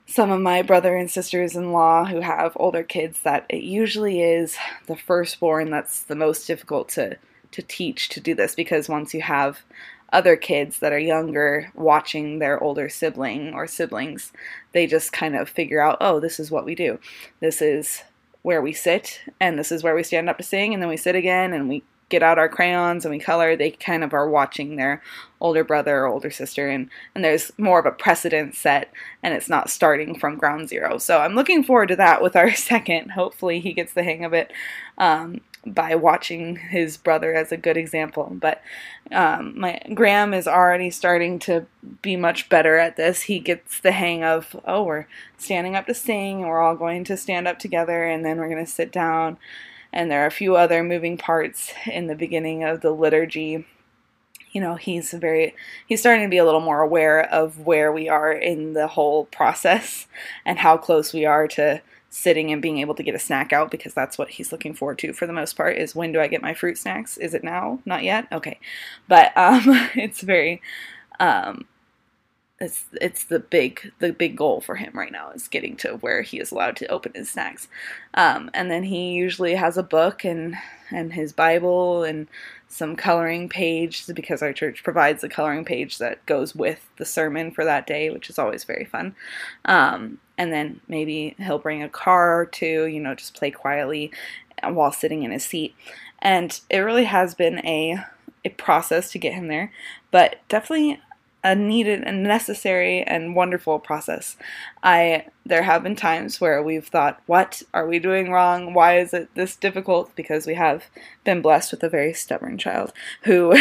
some 0.05 0.29
of 0.31 0.39
my 0.39 0.61
brother 0.61 0.95
and 0.95 1.09
sisters 1.09 1.55
in 1.55 1.71
law 1.71 2.05
who 2.05 2.19
have 2.19 2.53
older 2.55 2.83
kids 2.83 3.21
that 3.23 3.45
it 3.49 3.63
usually 3.63 4.21
is 4.21 4.57
the 4.85 4.95
firstborn 4.95 5.71
that's 5.71 6.03
the 6.03 6.15
most 6.15 6.45
difficult 6.45 6.87
to 6.89 7.17
to 7.51 7.61
teach 7.63 8.09
to 8.09 8.19
do 8.19 8.35
this 8.35 8.53
because 8.53 8.87
once 8.87 9.13
you 9.13 9.21
have 9.21 9.63
other 10.11 10.35
kids 10.35 10.79
that 10.79 10.93
are 10.93 10.99
younger 10.99 11.71
watching 11.73 12.37
their 12.37 12.61
older 12.61 12.89
sibling 12.89 13.53
or 13.55 13.65
siblings, 13.65 14.31
they 14.71 14.85
just 14.85 15.11
kind 15.11 15.35
of 15.35 15.49
figure 15.49 15.81
out, 15.81 15.97
oh, 15.99 16.19
this 16.19 16.39
is 16.39 16.51
what 16.51 16.65
we 16.65 16.75
do. 16.75 16.99
This 17.39 17.61
is 17.61 18.03
where 18.43 18.61
we 18.61 18.73
sit, 18.73 19.21
and 19.39 19.57
this 19.57 19.71
is 19.71 19.81
where 19.81 19.95
we 19.95 20.03
stand 20.03 20.29
up 20.29 20.37
to 20.37 20.43
sing, 20.43 20.73
and 20.73 20.83
then 20.83 20.89
we 20.89 20.97
sit 20.97 21.15
again, 21.15 21.53
and 21.53 21.67
we 21.67 21.81
get 22.09 22.23
out 22.23 22.37
our 22.37 22.49
crayons 22.49 23.05
and 23.05 23.11
we 23.11 23.19
color. 23.19 23.55
They 23.55 23.71
kind 23.71 24.03
of 24.03 24.13
are 24.13 24.29
watching 24.29 24.75
their 24.75 25.01
older 25.41 25.63
brother 25.63 25.99
or 25.99 26.07
older 26.07 26.31
sister, 26.31 26.69
and, 26.69 26.89
and 27.15 27.23
there's 27.23 27.51
more 27.57 27.79
of 27.79 27.85
a 27.85 27.91
precedent 27.91 28.55
set, 28.55 28.91
and 29.21 29.33
it's 29.33 29.49
not 29.49 29.69
starting 29.69 30.17
from 30.17 30.37
ground 30.37 30.69
zero. 30.69 30.97
So 30.97 31.19
I'm 31.19 31.35
looking 31.35 31.63
forward 31.63 31.89
to 31.89 31.95
that 31.97 32.21
with 32.21 32.35
our 32.35 32.53
second. 32.55 33.11
Hopefully, 33.11 33.59
he 33.59 33.73
gets 33.73 33.93
the 33.93 34.03
hang 34.03 34.23
of 34.23 34.33
it. 34.33 34.51
Um, 34.97 35.41
by 35.65 35.95
watching 35.95 36.57
his 36.57 36.97
brother 36.97 37.33
as 37.33 37.51
a 37.51 37.57
good 37.57 37.77
example. 37.77 38.35
But 38.39 38.61
um, 39.11 39.57
my 39.59 39.79
Graham 39.93 40.33
is 40.33 40.47
already 40.47 40.89
starting 40.89 41.39
to 41.39 41.65
be 42.01 42.15
much 42.15 42.49
better 42.49 42.77
at 42.77 42.97
this. 42.97 43.23
He 43.23 43.39
gets 43.39 43.79
the 43.79 43.93
hang 43.93 44.23
of 44.23 44.55
oh, 44.65 44.83
we're 44.83 45.07
standing 45.37 45.75
up 45.75 45.85
to 45.87 45.93
sing, 45.93 46.41
and 46.41 46.49
we're 46.49 46.61
all 46.61 46.75
going 46.75 47.03
to 47.05 47.17
stand 47.17 47.47
up 47.47 47.59
together, 47.59 48.03
and 48.03 48.25
then 48.25 48.37
we're 48.37 48.49
going 48.49 48.65
to 48.65 48.71
sit 48.71 48.91
down. 48.91 49.37
And 49.93 50.09
there 50.09 50.23
are 50.23 50.27
a 50.27 50.31
few 50.31 50.55
other 50.55 50.83
moving 50.83 51.17
parts 51.17 51.71
in 51.85 52.07
the 52.07 52.15
beginning 52.15 52.63
of 52.63 52.81
the 52.81 52.91
liturgy. 52.91 53.65
You 54.51 54.61
know, 54.61 54.75
he's 54.75 55.11
very 55.11 55.55
he's 55.87 55.99
starting 55.99 56.25
to 56.25 56.29
be 56.29 56.37
a 56.37 56.45
little 56.45 56.61
more 56.61 56.81
aware 56.81 57.23
of 57.31 57.59
where 57.59 57.91
we 57.91 58.09
are 58.09 58.31
in 58.31 58.73
the 58.73 58.87
whole 58.87 59.25
process 59.25 60.07
and 60.45 60.59
how 60.59 60.77
close 60.77 61.13
we 61.13 61.25
are 61.25 61.47
to 61.49 61.81
sitting 62.09 62.51
and 62.51 62.61
being 62.61 62.77
able 62.77 62.93
to 62.93 63.01
get 63.01 63.15
a 63.15 63.19
snack 63.19 63.51
out 63.51 63.71
because 63.71 63.93
that's 63.93 64.19
what 64.19 64.29
he's 64.29 64.51
looking 64.51 64.73
forward 64.73 64.99
to 64.99 65.13
for 65.13 65.25
the 65.25 65.33
most 65.33 65.53
part 65.53 65.75
is 65.77 65.95
when 65.95 66.11
do 66.11 66.19
I 66.19 66.27
get 66.27 66.43
my 66.43 66.53
fruit 66.53 66.77
snacks? 66.77 67.17
Is 67.17 67.33
it 67.33 67.43
now? 67.43 67.79
Not 67.85 68.03
yet? 68.03 68.27
Okay. 68.31 68.59
But 69.07 69.35
um 69.35 69.63
it's 69.95 70.21
very 70.21 70.61
um 71.19 71.65
it's 72.63 72.85
it's 73.01 73.25
the 73.25 73.39
big 73.39 73.91
the 73.99 74.13
big 74.13 74.37
goal 74.37 74.61
for 74.61 74.75
him 74.75 74.91
right 74.93 75.11
now 75.11 75.31
is 75.31 75.47
getting 75.47 75.75
to 75.77 75.97
where 75.97 76.21
he 76.21 76.39
is 76.39 76.51
allowed 76.51 76.77
to 76.77 76.87
open 76.87 77.11
his 77.13 77.29
snacks. 77.29 77.67
Um, 78.13 78.49
and 78.53 78.71
then 78.71 78.83
he 78.83 79.11
usually 79.11 79.55
has 79.55 79.77
a 79.77 79.83
book 79.83 80.23
and 80.23 80.55
and 80.89 81.13
his 81.13 81.33
Bible 81.33 82.03
and 82.03 82.27
some 82.69 82.95
coloring 82.95 83.49
page 83.49 84.05
because 84.15 84.41
our 84.41 84.53
church 84.53 84.83
provides 84.83 85.23
a 85.23 85.29
coloring 85.29 85.65
page 85.65 85.97
that 85.97 86.25
goes 86.25 86.55
with 86.55 86.89
the 86.97 87.05
sermon 87.05 87.51
for 87.51 87.65
that 87.65 87.85
day, 87.85 88.09
which 88.09 88.29
is 88.29 88.39
always 88.39 88.63
very 88.63 88.85
fun. 88.85 89.13
Um, 89.65 90.19
and 90.37 90.51
then 90.51 90.79
maybe 90.87 91.35
he'll 91.37 91.59
bring 91.59 91.83
a 91.83 91.89
car 91.89 92.39
or 92.39 92.45
two, 92.45 92.87
you 92.87 92.99
know, 92.99 93.13
just 93.13 93.35
play 93.35 93.51
quietly 93.51 94.11
while 94.63 94.91
sitting 94.91 95.23
in 95.23 95.31
his 95.31 95.45
seat. 95.45 95.75
And 96.19 96.59
it 96.69 96.79
really 96.79 97.05
has 97.05 97.35
been 97.35 97.59
a 97.65 98.03
a 98.45 98.49
process 98.49 99.11
to 99.11 99.19
get 99.19 99.33
him 99.33 99.47
there, 99.47 99.71
but 100.11 100.35
definitely 100.49 100.99
a 101.43 101.55
needed 101.55 102.03
and 102.03 102.23
necessary 102.23 103.03
and 103.03 103.35
wonderful 103.35 103.79
process. 103.79 104.37
I 104.81 105.25
there 105.45 105.63
have 105.63 105.83
been 105.83 105.95
times 105.95 106.39
where 106.39 106.63
we've 106.63 106.87
thought, 106.87 107.21
what 107.25 107.61
are 107.73 107.87
we 107.87 107.99
doing 107.99 108.31
wrong? 108.31 108.73
Why 108.73 108.97
is 108.97 109.13
it 109.13 109.29
this 109.35 109.55
difficult? 109.55 110.15
Because 110.15 110.47
we 110.47 110.53
have 110.53 110.85
been 111.23 111.41
blessed 111.41 111.71
with 111.71 111.83
a 111.83 111.89
very 111.89 112.13
stubborn 112.13 112.57
child 112.57 112.93
who 113.23 113.57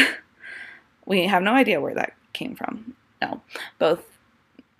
we 1.06 1.26
have 1.26 1.42
no 1.42 1.54
idea 1.54 1.80
where 1.80 1.94
that 1.94 2.14
came 2.32 2.54
from. 2.54 2.94
No. 3.20 3.42
Both 3.78 4.04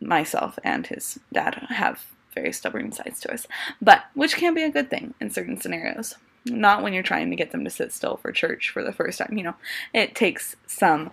myself 0.00 0.58
and 0.62 0.86
his 0.86 1.18
dad 1.32 1.54
have 1.70 2.06
very 2.34 2.52
stubborn 2.52 2.92
sides 2.92 3.20
to 3.20 3.32
us. 3.32 3.46
But 3.80 4.04
which 4.14 4.36
can 4.36 4.54
be 4.54 4.62
a 4.62 4.70
good 4.70 4.90
thing 4.90 5.14
in 5.20 5.30
certain 5.30 5.60
scenarios. 5.60 6.16
Not 6.44 6.82
when 6.82 6.92
you're 6.92 7.02
trying 7.02 7.30
to 7.30 7.36
get 7.36 7.52
them 7.52 7.64
to 7.64 7.70
sit 7.70 7.92
still 7.92 8.16
for 8.16 8.32
church 8.32 8.70
for 8.70 8.82
the 8.82 8.92
first 8.92 9.18
time, 9.18 9.36
you 9.36 9.44
know. 9.44 9.54
It 9.92 10.14
takes 10.14 10.56
some 10.66 11.10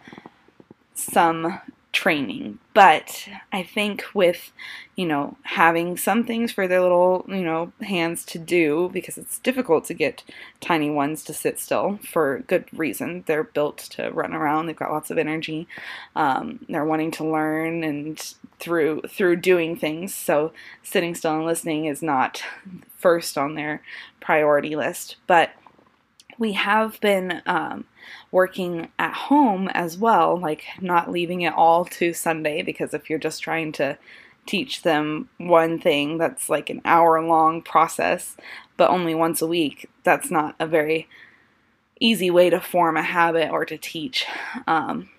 some 0.96 1.62
training. 2.00 2.58
But 2.74 3.28
I 3.52 3.62
think 3.62 4.06
with, 4.14 4.54
you 4.96 5.06
know, 5.06 5.36
having 5.44 5.98
some 5.98 6.24
things 6.24 6.50
for 6.50 6.66
their 6.66 6.82
little, 6.82 7.26
you 7.28 7.44
know, 7.44 7.74
hands 7.82 8.24
to 8.28 8.40
do, 8.40 8.90
because 8.94 9.18
it's 9.18 9.40
difficult 9.40 9.84
to 9.86 9.94
get 9.94 10.24
tiny 10.62 10.90
ones 10.90 11.26
to 11.26 11.34
sit 11.34 11.60
still 11.60 12.00
for 12.10 12.40
good 12.48 12.64
reason. 12.72 13.26
They're 13.28 13.44
built 13.44 13.80
to 13.96 14.12
run 14.12 14.34
around. 14.34 14.68
They've 14.68 14.76
got 14.78 14.94
lots 14.94 15.12
of 15.12 15.18
energy. 15.18 15.68
Um, 16.16 16.66
they're 16.70 16.86
wanting 16.86 17.12
to 17.12 17.26
learn 17.26 17.84
and 17.84 18.18
through 18.60 19.02
through 19.10 19.36
doing 19.38 19.76
things. 19.76 20.16
So 20.16 20.54
sitting 20.82 21.16
still 21.16 21.36
and 21.36 21.46
listening 21.46 21.84
is 21.84 22.02
not 22.02 22.42
first 22.98 23.38
on 23.38 23.56
their 23.56 23.82
priority 24.22 24.78
list. 24.78 25.18
But 25.28 25.50
we 26.40 26.54
have 26.54 27.00
been 27.02 27.42
um, 27.46 27.84
working 28.32 28.90
at 28.98 29.14
home 29.14 29.68
as 29.74 29.98
well, 29.98 30.40
like 30.40 30.64
not 30.82 31.12
leaving 31.12 31.42
it 31.42 31.54
all 31.54 31.86
to 31.86 32.14
Sunday, 32.14 32.64
because 32.64 32.94
if 32.94 33.10
you're 33.10 33.20
just 33.20 33.44
trying 33.44 33.74
to 33.74 33.98
teach 34.46 34.82
them 34.82 35.30
one 35.38 35.80
thing 35.80 36.18
that's 36.18 36.50
like 36.50 36.70
an 36.70 36.82
hour 36.86 37.22
long 37.22 37.62
process, 37.62 38.36
but 38.78 38.90
only 38.90 39.14
once 39.14 39.42
a 39.42 39.48
week, 39.48 39.90
that's 40.04 40.32
not 40.32 40.56
a 40.60 40.66
very 40.66 41.08
easy 42.00 42.32
way 42.32 42.50
to 42.50 42.62
form 42.62 42.96
a 42.96 43.04
habit 43.04 43.52
or 43.52 43.66
to 43.66 43.78
teach 43.78 44.26
um, 44.66 45.10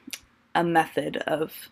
a 0.54 0.64
method 0.64 1.18
of 1.18 1.68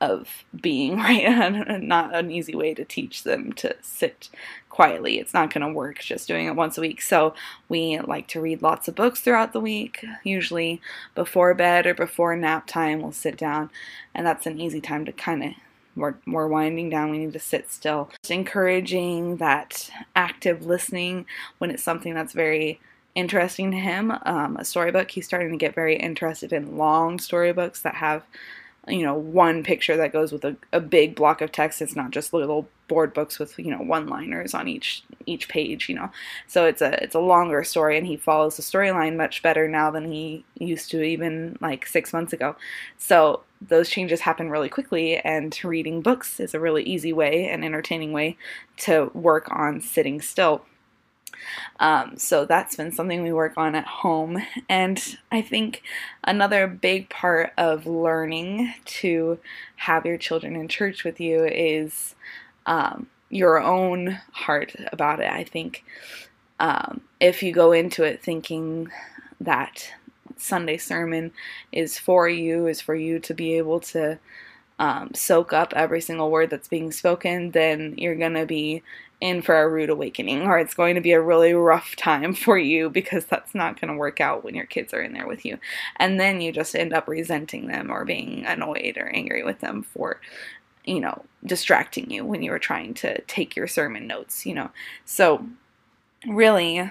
of 0.00 0.44
being, 0.58 0.96
right? 0.98 1.24
And 1.24 1.88
not 1.88 2.14
an 2.14 2.30
easy 2.30 2.54
way 2.54 2.74
to 2.74 2.84
teach 2.84 3.22
them 3.22 3.52
to 3.54 3.76
sit 3.82 4.28
quietly. 4.68 5.18
It's 5.18 5.34
not 5.34 5.52
going 5.52 5.66
to 5.66 5.72
work 5.72 6.00
just 6.00 6.28
doing 6.28 6.46
it 6.46 6.56
once 6.56 6.78
a 6.78 6.80
week. 6.80 7.02
So 7.02 7.34
we 7.68 7.98
like 8.00 8.28
to 8.28 8.40
read 8.40 8.62
lots 8.62 8.88
of 8.88 8.94
books 8.94 9.20
throughout 9.20 9.52
the 9.52 9.60
week. 9.60 10.04
Usually 10.24 10.80
before 11.14 11.54
bed 11.54 11.86
or 11.86 11.94
before 11.94 12.34
nap 12.36 12.66
time, 12.66 13.02
we'll 13.02 13.12
sit 13.12 13.36
down, 13.36 13.70
and 14.14 14.26
that's 14.26 14.46
an 14.46 14.60
easy 14.60 14.80
time 14.80 15.04
to 15.04 15.12
kind 15.12 15.44
of 15.44 15.50
we're, 15.96 16.14
we're 16.26 16.46
winding 16.46 16.88
down. 16.88 17.10
We 17.10 17.18
need 17.18 17.32
to 17.32 17.40
sit 17.40 17.70
still. 17.70 18.10
Just 18.22 18.30
encouraging 18.30 19.36
that 19.36 19.90
active 20.14 20.64
listening 20.64 21.26
when 21.58 21.70
it's 21.70 21.82
something 21.82 22.14
that's 22.14 22.32
very 22.32 22.80
interesting 23.14 23.70
to 23.72 23.76
him. 23.76 24.12
Um, 24.24 24.56
a 24.56 24.64
storybook. 24.64 25.10
He's 25.10 25.26
starting 25.26 25.50
to 25.50 25.56
get 25.56 25.74
very 25.74 25.96
interested 25.96 26.52
in 26.52 26.78
long 26.78 27.18
storybooks 27.18 27.82
that 27.82 27.96
have 27.96 28.22
you 28.90 29.04
know 29.04 29.14
one 29.14 29.62
picture 29.62 29.96
that 29.96 30.12
goes 30.12 30.32
with 30.32 30.44
a, 30.44 30.56
a 30.72 30.80
big 30.80 31.14
block 31.14 31.40
of 31.40 31.52
text. 31.52 31.80
It's 31.82 31.96
not 31.96 32.10
just 32.10 32.32
little 32.32 32.68
board 32.88 33.14
books 33.14 33.38
with 33.38 33.56
you 33.58 33.70
know 33.70 33.78
one 33.78 34.08
liners 34.08 34.52
on 34.52 34.66
each 34.66 35.02
each 35.26 35.48
page 35.48 35.88
you 35.88 35.94
know. 35.94 36.10
So 36.46 36.66
it's 36.66 36.82
a 36.82 37.02
it's 37.02 37.14
a 37.14 37.20
longer 37.20 37.62
story 37.64 37.96
and 37.96 38.06
he 38.06 38.16
follows 38.16 38.56
the 38.56 38.62
storyline 38.62 39.16
much 39.16 39.42
better 39.42 39.68
now 39.68 39.90
than 39.90 40.10
he 40.10 40.44
used 40.58 40.90
to 40.90 41.02
even 41.02 41.56
like 41.60 41.86
six 41.86 42.12
months 42.12 42.32
ago. 42.32 42.56
So 42.98 43.42
those 43.60 43.88
changes 43.90 44.20
happen 44.20 44.50
really 44.50 44.68
quickly 44.68 45.18
and 45.18 45.56
reading 45.62 46.00
books 46.00 46.40
is 46.40 46.54
a 46.54 46.60
really 46.60 46.82
easy 46.82 47.12
way 47.12 47.46
and 47.46 47.64
entertaining 47.64 48.12
way 48.12 48.36
to 48.78 49.10
work 49.14 49.48
on 49.50 49.80
sitting 49.80 50.20
still 50.20 50.64
um, 51.78 52.16
so 52.16 52.44
that's 52.44 52.76
been 52.76 52.92
something 52.92 53.22
we 53.22 53.32
work 53.32 53.54
on 53.56 53.74
at 53.74 53.86
home. 53.86 54.42
And 54.68 55.18
I 55.30 55.42
think 55.42 55.82
another 56.24 56.66
big 56.66 57.08
part 57.08 57.52
of 57.56 57.86
learning 57.86 58.74
to 58.84 59.38
have 59.76 60.06
your 60.06 60.18
children 60.18 60.56
in 60.56 60.68
church 60.68 61.04
with 61.04 61.20
you 61.20 61.44
is 61.44 62.14
um, 62.66 63.06
your 63.30 63.60
own 63.60 64.20
heart 64.32 64.74
about 64.92 65.20
it. 65.20 65.30
I 65.30 65.44
think 65.44 65.84
um, 66.58 67.00
if 67.20 67.42
you 67.42 67.52
go 67.52 67.72
into 67.72 68.04
it 68.04 68.22
thinking 68.22 68.90
that 69.40 69.92
Sunday 70.36 70.76
sermon 70.76 71.32
is 71.72 71.98
for 71.98 72.28
you, 72.28 72.66
is 72.66 72.80
for 72.80 72.94
you 72.94 73.18
to 73.20 73.34
be 73.34 73.56
able 73.56 73.80
to 73.80 74.18
um, 74.80 75.10
soak 75.14 75.52
up 75.52 75.74
every 75.76 76.00
single 76.00 76.30
word 76.30 76.48
that's 76.48 76.66
being 76.66 76.90
spoken, 76.90 77.50
then 77.50 77.94
you're 77.98 78.16
going 78.16 78.34
to 78.34 78.46
be 78.46 78.82
in 79.20 79.42
for 79.42 79.60
a 79.60 79.68
rude 79.68 79.90
awakening, 79.90 80.40
or 80.42 80.58
it's 80.58 80.72
going 80.72 80.94
to 80.94 81.02
be 81.02 81.12
a 81.12 81.20
really 81.20 81.52
rough 81.52 81.94
time 81.96 82.32
for 82.34 82.58
you 82.58 82.88
because 82.88 83.26
that's 83.26 83.54
not 83.54 83.78
going 83.78 83.92
to 83.92 83.98
work 83.98 84.22
out 84.22 84.42
when 84.42 84.54
your 84.54 84.64
kids 84.64 84.94
are 84.94 85.02
in 85.02 85.12
there 85.12 85.26
with 85.26 85.44
you. 85.44 85.58
And 85.96 86.18
then 86.18 86.40
you 86.40 86.50
just 86.50 86.74
end 86.74 86.94
up 86.94 87.06
resenting 87.06 87.66
them 87.66 87.90
or 87.90 88.06
being 88.06 88.46
annoyed 88.46 88.96
or 88.96 89.10
angry 89.10 89.44
with 89.44 89.60
them 89.60 89.82
for, 89.82 90.18
you 90.86 90.98
know, 90.98 91.26
distracting 91.44 92.10
you 92.10 92.24
when 92.24 92.42
you 92.42 92.50
were 92.50 92.58
trying 92.58 92.94
to 92.94 93.20
take 93.22 93.54
your 93.54 93.68
sermon 93.68 94.06
notes, 94.06 94.46
you 94.46 94.54
know. 94.54 94.70
So, 95.04 95.46
really, 96.26 96.90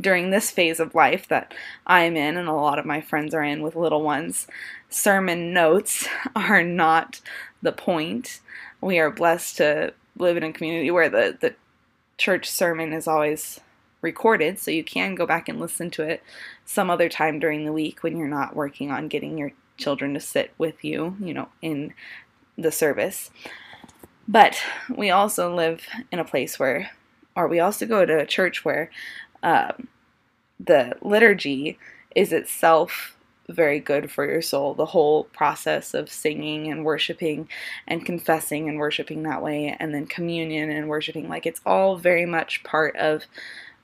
during 0.00 0.30
this 0.30 0.50
phase 0.50 0.80
of 0.80 0.94
life 0.94 1.28
that 1.28 1.52
I'm 1.86 2.16
in 2.16 2.38
and 2.38 2.48
a 2.48 2.54
lot 2.54 2.78
of 2.78 2.86
my 2.86 3.02
friends 3.02 3.34
are 3.34 3.42
in 3.42 3.62
with 3.62 3.76
little 3.76 4.02
ones, 4.02 4.46
sermon 4.94 5.52
notes 5.52 6.08
are 6.36 6.62
not 6.62 7.20
the 7.62 7.72
point. 7.72 8.40
We 8.80 8.98
are 8.98 9.10
blessed 9.10 9.56
to 9.58 9.94
live 10.16 10.36
in 10.36 10.42
a 10.42 10.52
community 10.52 10.90
where 10.90 11.08
the, 11.08 11.36
the 11.40 11.54
church 12.18 12.50
sermon 12.50 12.92
is 12.92 13.06
always 13.06 13.60
recorded, 14.00 14.58
so 14.58 14.70
you 14.70 14.82
can 14.82 15.14
go 15.14 15.26
back 15.26 15.48
and 15.48 15.60
listen 15.60 15.90
to 15.92 16.02
it 16.02 16.22
some 16.64 16.90
other 16.90 17.08
time 17.08 17.38
during 17.38 17.64
the 17.64 17.72
week 17.72 18.02
when 18.02 18.16
you're 18.16 18.28
not 18.28 18.56
working 18.56 18.90
on 18.90 19.08
getting 19.08 19.38
your 19.38 19.52
children 19.76 20.14
to 20.14 20.20
sit 20.20 20.52
with 20.58 20.84
you, 20.84 21.16
you 21.20 21.32
know, 21.32 21.48
in 21.62 21.94
the 22.58 22.72
service. 22.72 23.30
But 24.26 24.60
we 24.94 25.10
also 25.10 25.54
live 25.54 25.86
in 26.10 26.18
a 26.18 26.24
place 26.24 26.58
where, 26.58 26.90
or 27.36 27.48
we 27.48 27.60
also 27.60 27.86
go 27.86 28.04
to 28.04 28.18
a 28.18 28.26
church 28.26 28.64
where 28.64 28.90
um, 29.42 29.88
the 30.58 30.96
liturgy 31.00 31.78
is 32.14 32.32
itself 32.32 33.16
very 33.52 33.80
good 33.80 34.10
for 34.10 34.28
your 34.28 34.42
soul. 34.42 34.74
The 34.74 34.86
whole 34.86 35.24
process 35.24 35.94
of 35.94 36.10
singing 36.10 36.70
and 36.70 36.84
worshiping 36.84 37.48
and 37.86 38.04
confessing 38.04 38.68
and 38.68 38.78
worshiping 38.78 39.22
that 39.22 39.42
way, 39.42 39.76
and 39.78 39.94
then 39.94 40.06
communion 40.06 40.70
and 40.70 40.88
worshiping, 40.88 41.28
like 41.28 41.46
it's 41.46 41.60
all 41.64 41.96
very 41.96 42.26
much 42.26 42.62
part 42.64 42.96
of 42.96 43.24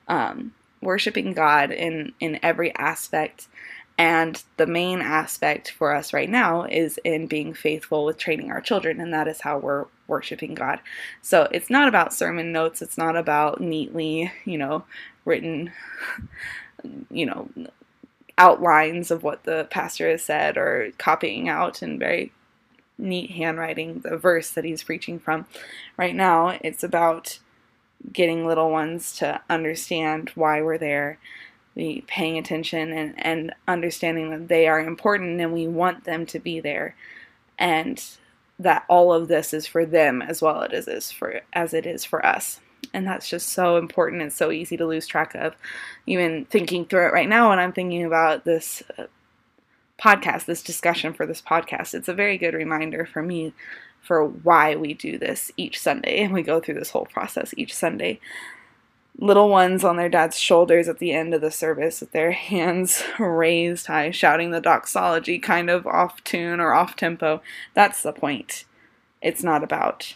um, 0.07 0.53
worshiping 0.81 1.33
God 1.33 1.71
in 1.71 2.13
in 2.19 2.39
every 2.43 2.75
aspect. 2.75 3.47
And 3.97 4.41
the 4.55 4.65
main 4.65 5.01
aspect 5.01 5.71
for 5.71 5.93
us 5.93 6.13
right 6.13 6.29
now 6.29 6.63
is 6.63 6.97
in 7.03 7.27
being 7.27 7.53
faithful 7.53 8.05
with 8.05 8.17
training 8.17 8.49
our 8.49 8.61
children, 8.61 9.01
and 9.01 9.13
that 9.13 9.27
is 9.27 9.41
how 9.41 9.57
we're 9.57 9.87
worshiping 10.07 10.55
God. 10.55 10.79
So 11.21 11.49
it's 11.51 11.69
not 11.69 11.89
about 11.89 12.13
sermon 12.13 12.53
notes, 12.53 12.81
it's 12.81 12.97
not 12.97 13.17
about 13.17 13.59
neatly, 13.59 14.31
you 14.45 14.57
know, 14.57 14.85
written, 15.25 15.73
you 17.11 17.25
know, 17.25 17.49
outlines 18.39 19.11
of 19.11 19.21
what 19.21 19.43
the 19.43 19.67
pastor 19.69 20.09
has 20.09 20.23
said 20.23 20.57
or 20.57 20.91
copying 20.97 21.49
out 21.49 21.83
in 21.83 21.99
very 21.99 22.31
neat 22.97 23.31
handwriting 23.31 23.99
the 23.99 24.17
verse 24.17 24.49
that 24.51 24.63
he's 24.63 24.81
preaching 24.81 25.19
from. 25.19 25.45
Right 25.97 26.15
now, 26.15 26.57
it's 26.61 26.83
about 26.83 27.39
getting 28.11 28.47
little 28.47 28.71
ones 28.71 29.15
to 29.17 29.41
understand 29.49 30.31
why 30.35 30.61
we're 30.61 30.77
there, 30.77 31.19
be 31.75 32.03
paying 32.07 32.37
attention 32.37 32.93
and, 32.93 33.13
and 33.17 33.53
understanding 33.67 34.31
that 34.31 34.47
they 34.47 34.67
are 34.67 34.79
important 34.79 35.39
and 35.39 35.53
we 35.53 35.67
want 35.67 36.05
them 36.05 36.25
to 36.27 36.39
be 36.39 36.61
there. 36.61 36.95
And 37.57 38.01
that 38.57 38.85
all 38.87 39.13
of 39.13 39.27
this 39.27 39.53
is 39.53 39.67
for 39.67 39.85
them 39.85 40.21
as 40.21 40.41
well 40.41 40.61
it 40.61 40.73
is 40.73 41.11
for 41.11 41.41
as 41.53 41.73
it 41.73 41.85
is 41.85 42.03
for 42.03 42.25
us 42.25 42.59
and 42.93 43.05
that's 43.05 43.29
just 43.29 43.49
so 43.49 43.77
important 43.77 44.21
and 44.21 44.33
so 44.33 44.51
easy 44.51 44.77
to 44.77 44.85
lose 44.85 45.07
track 45.07 45.35
of. 45.35 45.55
Even 46.05 46.45
thinking 46.45 46.85
through 46.85 47.07
it 47.07 47.13
right 47.13 47.29
now 47.29 47.49
when 47.49 47.59
i'm 47.59 47.71
thinking 47.71 48.03
about 48.03 48.45
this 48.45 48.81
uh, 48.97 49.05
podcast 50.01 50.45
this 50.45 50.63
discussion 50.63 51.13
for 51.13 51.25
this 51.25 51.41
podcast 51.41 51.93
it's 51.93 52.07
a 52.07 52.13
very 52.13 52.37
good 52.37 52.53
reminder 52.53 53.05
for 53.05 53.21
me 53.21 53.53
for 54.01 54.25
why 54.25 54.75
we 54.75 54.93
do 54.93 55.17
this 55.17 55.51
each 55.57 55.79
sunday. 55.79 56.23
And 56.23 56.33
we 56.33 56.41
go 56.41 56.59
through 56.59 56.75
this 56.75 56.91
whole 56.91 57.05
process 57.05 57.53
each 57.57 57.75
sunday. 57.75 58.19
Little 59.17 59.49
ones 59.49 59.83
on 59.83 59.97
their 59.97 60.09
dad's 60.09 60.37
shoulders 60.37 60.87
at 60.87 60.99
the 60.99 61.11
end 61.11 61.33
of 61.33 61.41
the 61.41 61.51
service 61.51 61.99
with 61.99 62.11
their 62.11 62.31
hands 62.31 63.03
raised 63.19 63.87
high 63.87 64.11
shouting 64.11 64.51
the 64.51 64.61
doxology 64.61 65.39
kind 65.39 65.69
of 65.69 65.85
off 65.85 66.23
tune 66.23 66.59
or 66.59 66.73
off 66.73 66.95
tempo. 66.95 67.41
That's 67.73 68.01
the 68.01 68.13
point. 68.13 68.65
It's 69.21 69.43
not 69.43 69.63
about 69.63 70.15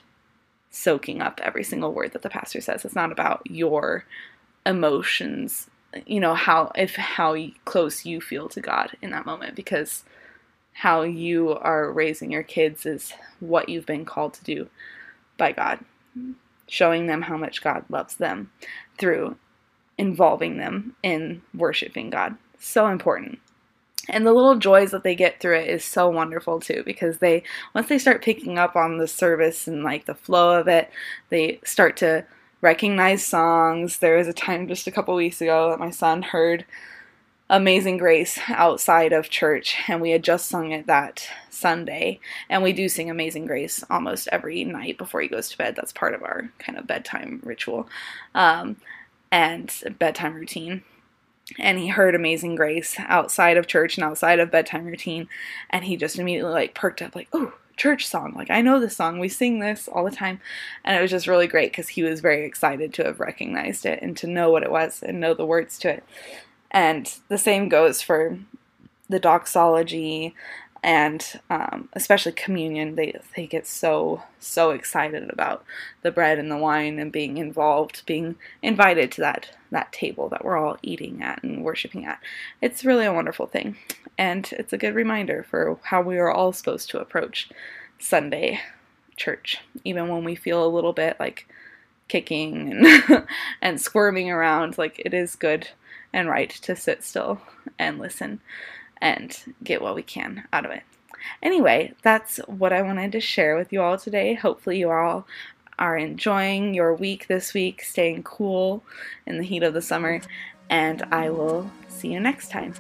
soaking 0.74 1.22
up 1.22 1.40
every 1.44 1.64
single 1.64 1.94
word 1.94 2.12
that 2.12 2.24
the 2.24 2.30
pastor 2.30 2.60
says. 2.60 2.84
It's 2.84 2.96
not 2.96 3.12
about 3.12 3.44
your 3.46 4.06
emotions, 4.66 5.70
you 6.08 6.20
know, 6.20 6.34
how 6.34 6.72
if 6.76 6.96
how 6.96 7.38
close 7.64 8.06
you 8.06 8.20
feel 8.20 8.50
to 8.50 8.60
God 8.60 8.98
in 9.02 9.12
that 9.12 9.26
moment 9.26 9.56
because 9.56 10.04
how 10.74 11.04
you 11.04 11.52
are 11.52 11.92
raising 11.92 12.32
your 12.32 12.42
kids 12.42 12.88
is 12.88 13.14
what 13.40 13.70
you've 13.70 13.86
been 13.86 14.04
called 14.04 14.34
to 14.34 14.44
do 14.44 14.68
by 15.38 15.52
God. 15.52 15.80
Showing 16.68 17.06
them 17.06 17.22
how 17.22 17.38
much 17.38 17.62
God 17.62 17.86
loves 17.88 18.16
them 18.16 18.50
through 18.98 19.38
involving 20.00 20.58
them 20.58 20.96
in 21.04 21.44
worshiping 21.54 22.10
God. 22.10 22.36
So 22.58 22.88
important 22.88 23.38
and 24.10 24.26
the 24.26 24.34
little 24.34 24.58
joys 24.58 24.92
that 24.92 25.04
they 25.04 25.16
get 25.16 25.40
through 25.40 25.58
it 25.58 25.70
is 25.70 25.84
so 25.84 26.10
wonderful 26.10 26.60
too 26.60 26.84
because 26.86 27.20
they 27.20 27.44
once 27.74 27.88
they 27.88 27.98
start 27.98 28.24
picking 28.24 28.58
up 28.58 28.76
on 28.76 28.98
the 28.98 29.08
service 29.08 29.68
and 29.68 29.84
like 29.84 30.06
the 30.06 30.16
flow 30.16 30.60
of 30.60 30.68
it 30.68 30.90
they 31.30 31.60
start 31.64 31.96
to 31.98 32.26
recognize 32.64 33.28
songs. 33.28 34.00
There 34.00 34.18
was 34.18 34.28
a 34.28 34.34
time 34.34 34.68
just 34.70 34.88
a 34.88 34.92
couple 34.92 35.14
weeks 35.16 35.42
ago 35.42 35.70
that 35.70 35.80
my 35.80 35.92
son 35.92 36.24
heard 36.24 36.66
amazing 37.50 37.98
grace 37.98 38.40
outside 38.48 39.12
of 39.12 39.30
church 39.30 39.76
and 39.90 40.02
we 40.02 40.12
had 40.12 40.24
just 40.24 40.48
sung 40.48 40.72
it 40.72 40.88
that 40.88 41.28
sunday. 41.50 42.22
And 42.50 42.64
we 42.64 42.72
do 42.72 42.88
sing 42.88 43.10
amazing 43.10 43.46
grace 43.46 43.84
almost 43.90 44.30
every 44.32 44.64
night 44.64 44.98
before 44.98 45.20
he 45.22 45.28
goes 45.28 45.50
to 45.50 45.58
bed. 45.58 45.76
That's 45.76 45.92
part 45.92 46.16
of 46.16 46.24
our 46.24 46.50
kind 46.58 46.80
of 46.80 46.88
bedtime 46.88 47.42
ritual 47.44 47.90
um, 48.34 48.78
and 49.30 49.72
bedtime 50.00 50.34
routine 50.34 50.84
and 51.60 51.78
he 51.78 51.88
heard 51.88 52.16
Amazing 52.16 52.56
Grace 52.56 52.96
outside 53.00 53.58
of 53.58 53.68
church 53.68 53.98
and 53.98 54.04
outside 54.04 54.40
of 54.40 54.52
bedtime 54.52 54.86
routine, 54.86 55.28
and 55.70 55.86
he 55.86 55.98
just 55.98 56.20
immediately 56.20 56.52
like 56.52 56.74
perked 56.74 57.02
up, 57.02 57.16
like, 57.16 57.28
"Oh, 57.34 57.54
church 57.78 58.08
song! 58.08 58.34
Like 58.36 58.52
I 58.52 58.62
know 58.62 58.80
this 58.80 58.96
song. 58.98 59.20
We 59.20 59.30
sing 59.30 59.60
this 59.60 59.88
all 59.88 60.04
the 60.06 60.12
time," 60.12 60.40
and 60.84 60.98
it 60.98 61.02
was 61.02 61.12
just 61.12 61.28
really 61.28 61.48
great 61.48 61.72
because 61.72 61.90
he 61.90 62.04
was 62.04 62.22
very 62.22 62.46
excited 62.46 62.94
to 62.96 63.04
have 63.04 63.20
recognized 63.20 63.86
it 63.86 64.02
and 64.02 64.16
to 64.18 64.28
know 64.28 64.52
what 64.52 64.64
it 64.64 64.72
was 64.72 65.02
and 65.04 65.20
know 65.20 65.34
the 65.34 65.46
words 65.46 65.78
to 65.80 65.90
it. 65.90 66.04
And 66.72 67.14
the 67.30 67.38
same 67.38 67.70
goes 67.70 68.02
for 68.02 68.38
the 69.10 69.20
doxology 69.20 70.34
and 70.84 71.40
um, 71.50 71.88
especially 71.94 72.34
communion 72.34 72.96
they 72.96 73.18
they 73.36 73.48
get 73.48 73.66
so 73.66 74.22
so 74.40 74.72
excited 74.72 75.30
about 75.30 75.64
the 76.02 76.12
bread 76.12 76.38
and 76.38 76.52
the 76.52 76.58
wine 76.58 77.00
and 77.00 77.12
being 77.12 77.38
involved 77.38 78.06
being 78.06 78.36
invited 78.62 79.12
to 79.12 79.22
that 79.22 79.50
that 79.72 79.92
table 79.92 80.30
that 80.30 80.44
we're 80.44 80.58
all 80.58 80.78
eating 80.84 81.24
at 81.24 81.42
and 81.42 81.64
worshiping 81.64 82.06
at. 82.06 82.20
It's 82.62 82.86
really 82.86 83.06
a 83.06 83.14
wonderful 83.14 83.48
thing 83.48 83.78
and 84.18 84.52
it's 84.54 84.74
a 84.74 84.78
good 84.78 84.94
reminder 84.94 85.46
for 85.50 85.80
how 85.84 86.02
we 86.02 86.18
are 86.18 86.32
all 86.32 86.54
supposed 86.54 86.90
to 86.90 87.00
approach 87.00 87.50
sunday 88.00 88.60
church 89.16 89.60
even 89.84 90.08
when 90.10 90.24
we 90.24 90.36
feel 90.36 90.66
a 90.66 90.68
little 90.68 90.94
bit 90.94 91.16
like 91.20 91.48
kicking 92.08 92.72
and, 92.72 93.26
and 93.62 93.80
squirming 93.82 94.30
around 94.30 94.78
like 94.78 95.00
it 95.00 95.14
is 95.14 95.36
good 95.36 95.70
and 96.12 96.28
right 96.28 96.50
to 96.50 96.76
sit 96.76 97.04
still 97.04 97.42
and 97.80 97.98
listen 98.00 98.40
and 99.04 99.38
get 99.62 99.82
what 99.82 99.94
we 99.94 100.02
can 100.02 100.48
out 100.54 100.66
of 100.66 100.72
it. 100.72 100.82
Anyway, 101.42 101.94
that's 102.02 102.38
what 102.48 102.74
I 102.74 102.82
wanted 102.82 103.12
to 103.12 103.20
share 103.20 103.56
with 103.58 103.72
you 103.72 103.82
all 103.82 103.98
today. 103.98 104.34
Hopefully, 104.34 104.80
you 104.80 104.90
all 104.90 105.28
are 105.78 105.98
enjoying 105.98 106.74
your 106.74 106.94
week 106.94 107.28
this 107.28 107.54
week, 107.54 107.84
staying 107.84 108.24
cool 108.24 108.84
in 109.28 109.38
the 109.38 109.44
heat 109.44 109.62
of 109.62 109.74
the 109.74 109.82
summer, 109.82 110.22
and 110.70 111.04
I 111.12 111.30
will 111.30 111.70
see 111.90 112.14
you 112.14 112.20
next 112.20 112.50
time. 112.50 112.74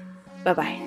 Bye 0.43 0.53
bye. 0.53 0.79